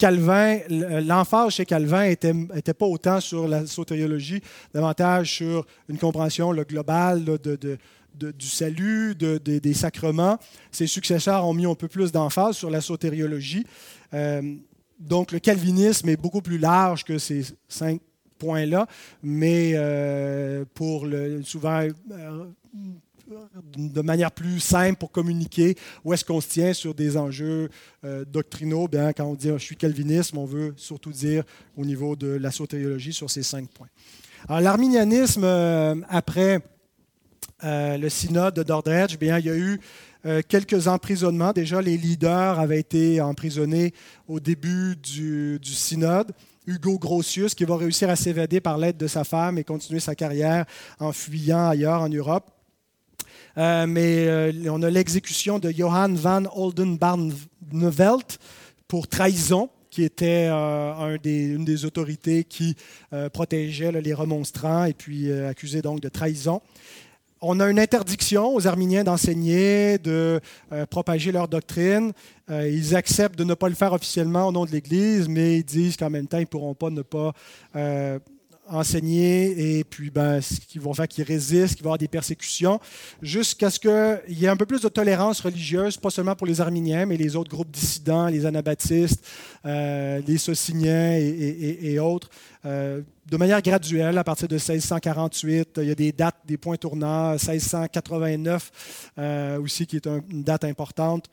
Calvin, 0.00 0.60
l'emphase 0.70 1.52
chez 1.52 1.66
Calvin 1.66 2.08
n'était 2.08 2.74
pas 2.74 2.86
autant 2.86 3.20
sur 3.20 3.46
la 3.46 3.66
sotériologie, 3.66 4.40
davantage 4.72 5.30
sur 5.34 5.66
une 5.90 5.98
compréhension 5.98 6.54
globale 6.54 7.22
du 8.14 8.46
salut, 8.46 9.14
des 9.14 9.74
sacrements. 9.74 10.38
Ses 10.72 10.86
successeurs 10.86 11.46
ont 11.46 11.52
mis 11.52 11.66
un 11.66 11.74
peu 11.74 11.86
plus 11.86 12.12
d'emphase 12.12 12.56
sur 12.56 12.70
la 12.70 12.80
sotériologie. 12.80 13.66
Euh, 14.14 14.40
donc, 14.98 15.32
le 15.32 15.38
calvinisme 15.38 16.08
est 16.08 16.16
beaucoup 16.16 16.42
plus 16.42 16.58
large 16.58 17.04
que 17.04 17.18
ces 17.18 17.44
cinq 17.68 18.00
points-là, 18.40 18.86
mais 19.22 19.72
euh, 19.74 20.64
pour 20.74 21.06
souvent 21.44 21.86
euh, 22.10 22.44
de 23.76 24.00
manière 24.00 24.32
plus 24.32 24.58
simple 24.58 24.98
pour 24.98 25.12
communiquer 25.12 25.76
où 26.04 26.12
est-ce 26.12 26.24
qu'on 26.24 26.40
se 26.40 26.48
tient 26.48 26.72
sur 26.72 26.94
des 26.94 27.16
enjeux 27.16 27.70
doctrinaux? 28.26 28.88
Bien, 28.88 29.12
quand 29.12 29.24
on 29.24 29.34
dit 29.34 29.50
je 29.52 29.58
suis 29.58 29.76
calviniste, 29.76 30.34
on 30.36 30.46
veut 30.46 30.74
surtout 30.76 31.12
dire 31.12 31.44
au 31.76 31.84
niveau 31.84 32.16
de 32.16 32.26
la 32.26 32.50
sotériologie 32.50 33.12
sur 33.12 33.30
ces 33.30 33.44
cinq 33.44 33.68
points. 33.68 33.86
Alors, 34.48 34.60
l'arminianisme, 34.60 35.44
après 36.08 36.58
le 37.62 38.08
synode 38.08 38.54
de 38.54 38.64
Dordrecht, 38.64 39.16
bien, 39.20 39.38
il 39.38 39.46
y 39.46 39.50
a 39.50 39.56
eu 39.56 39.78
euh, 40.26 40.42
quelques 40.46 40.86
emprisonnements. 40.86 41.52
Déjà, 41.52 41.80
les 41.80 41.96
leaders 41.96 42.58
avaient 42.58 42.80
été 42.80 43.22
emprisonnés 43.22 43.94
au 44.28 44.38
début 44.38 44.94
du, 44.96 45.58
synode. 45.62 46.32
Hugo 46.66 46.98
Grotius, 46.98 47.54
qui 47.54 47.64
va 47.64 47.76
réussir 47.76 48.10
à 48.10 48.16
s'évader 48.16 48.60
par 48.60 48.78
l'aide 48.78 48.96
de 48.96 49.06
sa 49.06 49.24
femme 49.24 49.58
et 49.58 49.64
continuer 49.64 50.00
sa 50.00 50.14
carrière 50.14 50.64
en 50.98 51.12
fuyant 51.12 51.68
ailleurs 51.68 52.02
en 52.02 52.08
Europe. 52.08 52.50
Euh, 53.58 53.86
mais 53.86 54.26
euh, 54.28 54.52
on 54.70 54.82
a 54.82 54.90
l'exécution 54.90 55.58
de 55.58 55.70
Johann 55.70 56.16
van 56.16 56.44
Oldenbarnevelt 56.54 58.38
pour 58.86 59.08
trahison, 59.08 59.70
qui 59.90 60.04
était 60.04 60.46
un 60.46 61.16
des, 61.20 61.46
une 61.46 61.64
des 61.64 61.84
autorités 61.84 62.44
qui 62.44 62.76
protégeait 63.32 63.90
les 63.90 64.14
remonstrants 64.14 64.84
et 64.84 64.94
puis 64.94 65.32
accusé 65.32 65.82
donc 65.82 66.00
de 66.00 66.08
trahison 66.08 66.60
on 67.40 67.60
a 67.60 67.70
une 67.70 67.78
interdiction 67.78 68.54
aux 68.54 68.66
Arméniens 68.66 69.04
d'enseigner, 69.04 69.98
de 69.98 70.40
euh, 70.72 70.86
propager 70.86 71.32
leur 71.32 71.48
doctrine. 71.48 72.12
Euh, 72.50 72.68
ils 72.68 72.94
acceptent 72.94 73.38
de 73.38 73.44
ne 73.44 73.54
pas 73.54 73.68
le 73.68 73.74
faire 73.74 73.92
officiellement 73.92 74.48
au 74.48 74.52
nom 74.52 74.64
de 74.64 74.70
l'Église, 74.70 75.28
mais 75.28 75.58
ils 75.58 75.64
disent 75.64 75.96
qu'en 75.96 76.10
même 76.10 76.26
temps, 76.26 76.38
ils 76.38 76.42
ne 76.42 76.46
pourront 76.46 76.74
pas 76.74 76.90
ne 76.90 77.02
pas 77.02 77.32
euh, 77.76 78.18
enseigner 78.68 79.78
et 79.78 79.84
puis 79.84 80.10
ben, 80.10 80.40
ce 80.40 80.60
qu'ils 80.60 80.80
vont 80.80 80.92
faire 80.92 81.08
qu'ils 81.08 81.24
résistent, 81.24 81.74
qu'il 81.74 81.82
va 81.82 81.88
y 81.88 81.90
avoir 81.90 81.98
des 81.98 82.08
persécutions, 82.08 82.78
jusqu'à 83.22 83.70
ce 83.70 83.80
qu'il 83.80 84.38
y 84.38 84.44
ait 84.44 84.48
un 84.48 84.56
peu 84.56 84.66
plus 84.66 84.82
de 84.82 84.88
tolérance 84.88 85.40
religieuse, 85.40 85.96
pas 85.96 86.10
seulement 86.10 86.36
pour 86.36 86.46
les 86.46 86.60
Arméniens, 86.60 87.06
mais 87.06 87.16
les 87.16 87.36
autres 87.36 87.50
groupes 87.50 87.70
dissidents, 87.70 88.26
les 88.26 88.46
Anabaptistes, 88.46 89.26
les 89.64 90.38
Sociniens 90.38 91.16
et, 91.16 91.98
autres 91.98 92.30
de 93.30 93.36
manière 93.36 93.62
graduelle, 93.62 94.18
à 94.18 94.24
partir 94.24 94.48
de 94.48 94.56
1648, 94.56 95.78
il 95.82 95.84
y 95.84 95.90
a 95.92 95.94
des 95.94 96.10
dates, 96.10 96.40
des 96.44 96.56
points 96.56 96.76
tournants, 96.76 97.30
1689 97.30 99.12
euh, 99.18 99.60
aussi, 99.60 99.86
qui 99.86 99.96
est 99.96 100.06
une 100.06 100.42
date 100.42 100.64
importante 100.64 101.26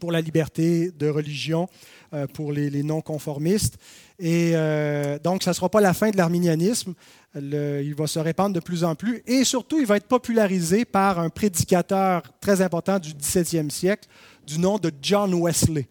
pour 0.00 0.10
la 0.10 0.20
liberté 0.20 0.90
de 0.90 1.08
religion 1.08 1.68
euh, 2.14 2.26
pour 2.26 2.52
les, 2.52 2.82
non-conformistes. 2.82 3.78
Et 4.18 4.52
euh, 4.54 5.20
donc, 5.20 5.44
ça 5.44 5.52
ne 5.52 5.54
sera 5.54 5.68
pas 5.68 5.80
la 5.80 5.94
fin 5.94 6.10
de 6.10 6.16
l'arminianisme. 6.16 6.94
il 7.36 7.94
va 7.94 8.08
se 8.08 8.18
répandre 8.18 8.54
de 8.54 8.60
plus 8.60 8.82
en 8.82 8.96
plus. 8.96 9.22
Et 9.24 9.44
surtout, 9.44 9.78
il 9.78 9.86
va 9.86 9.98
être 9.98 10.08
popularisé 10.08 10.84
par 10.84 11.20
un 11.20 11.28
prédicateur 11.30 12.22
très 12.40 12.60
important 12.60 12.98
du 12.98 13.14
XVIIe 13.14 13.70
siècle 13.70 14.08
du 14.44 14.58
nom 14.58 14.78
de 14.78 14.90
John 15.00 15.32
Wesley. 15.34 15.86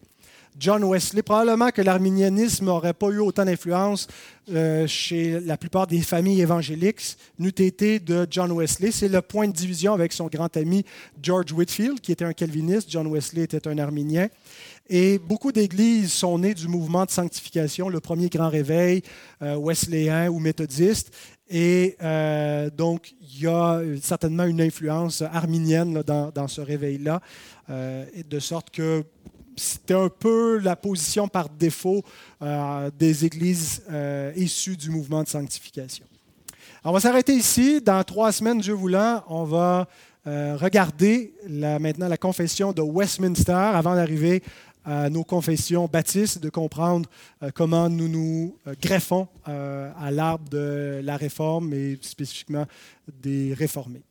John 0.58 0.84
Wesley. 0.84 1.22
Probablement 1.22 1.70
que 1.70 1.82
l'arminianisme 1.82 2.66
n'aurait 2.66 2.94
pas 2.94 3.08
eu 3.08 3.18
autant 3.18 3.44
d'influence 3.44 4.08
euh, 4.50 4.86
chez 4.86 5.40
la 5.40 5.56
plupart 5.56 5.86
des 5.86 6.00
familles 6.00 6.40
évangéliques 6.40 7.16
n'eût 7.38 7.48
été 7.48 7.98
de 7.98 8.26
John 8.30 8.50
Wesley. 8.52 8.90
C'est 8.90 9.08
le 9.08 9.22
point 9.22 9.48
de 9.48 9.52
division 9.52 9.92
avec 9.92 10.12
son 10.12 10.26
grand 10.26 10.54
ami 10.56 10.84
George 11.22 11.52
Whitfield, 11.52 12.00
qui 12.00 12.12
était 12.12 12.24
un 12.24 12.32
calviniste. 12.32 12.90
John 12.90 13.06
Wesley 13.06 13.42
était 13.42 13.68
un 13.68 13.78
arminien. 13.78 14.28
Et 14.88 15.18
beaucoup 15.18 15.52
d'églises 15.52 16.12
sont 16.12 16.38
nées 16.38 16.54
du 16.54 16.66
mouvement 16.66 17.04
de 17.04 17.10
sanctification, 17.10 17.88
le 17.88 18.00
premier 18.00 18.28
grand 18.28 18.48
réveil 18.48 19.02
euh, 19.40 19.54
wesleyen 19.54 20.28
ou 20.28 20.40
méthodiste. 20.40 21.12
Et 21.48 21.96
euh, 22.02 22.70
donc, 22.70 23.14
il 23.20 23.42
y 23.42 23.46
a 23.46 23.80
certainement 24.02 24.44
une 24.44 24.60
influence 24.60 25.22
arminienne 25.22 26.02
dans, 26.02 26.48
ce 26.48 26.60
réveil-là, 26.60 27.20
de 27.68 28.38
sorte 28.40 28.70
que 28.70 29.04
c'était 29.56 29.94
un 29.94 30.08
peu 30.08 30.58
la 30.58 30.76
position 30.76 31.28
par 31.28 31.48
défaut 31.48 32.02
des 32.98 33.24
églises 33.24 33.82
issues 34.36 34.76
du 34.76 34.90
mouvement 34.90 35.22
de 35.22 35.28
sanctification. 35.28 36.04
on 36.84 36.92
va 36.92 37.00
s'arrêter 37.00 37.34
ici. 37.34 37.80
Dans 37.80 38.02
trois 38.04 38.32
semaines, 38.32 38.60
Dieu 38.60 38.74
voulant, 38.74 39.22
on 39.28 39.44
va 39.44 39.86
regarder 40.26 41.34
maintenant 41.48 42.08
la 42.08 42.16
confession 42.16 42.72
de 42.72 42.80
Westminster 42.82 43.52
avant 43.52 43.94
d'arriver 43.94 44.42
à 44.84 45.10
nos 45.10 45.24
confessions 45.24 45.86
baptistes, 45.86 46.38
de 46.38 46.48
comprendre 46.48 47.08
euh, 47.42 47.50
comment 47.54 47.88
nous 47.88 48.08
nous 48.08 48.56
euh, 48.66 48.74
greffons 48.80 49.28
euh, 49.48 49.90
à 49.98 50.10
l'arbre 50.10 50.48
de 50.48 51.00
la 51.04 51.16
réforme 51.16 51.72
et 51.74 51.98
spécifiquement 52.00 52.66
des 53.22 53.54
réformés. 53.54 54.02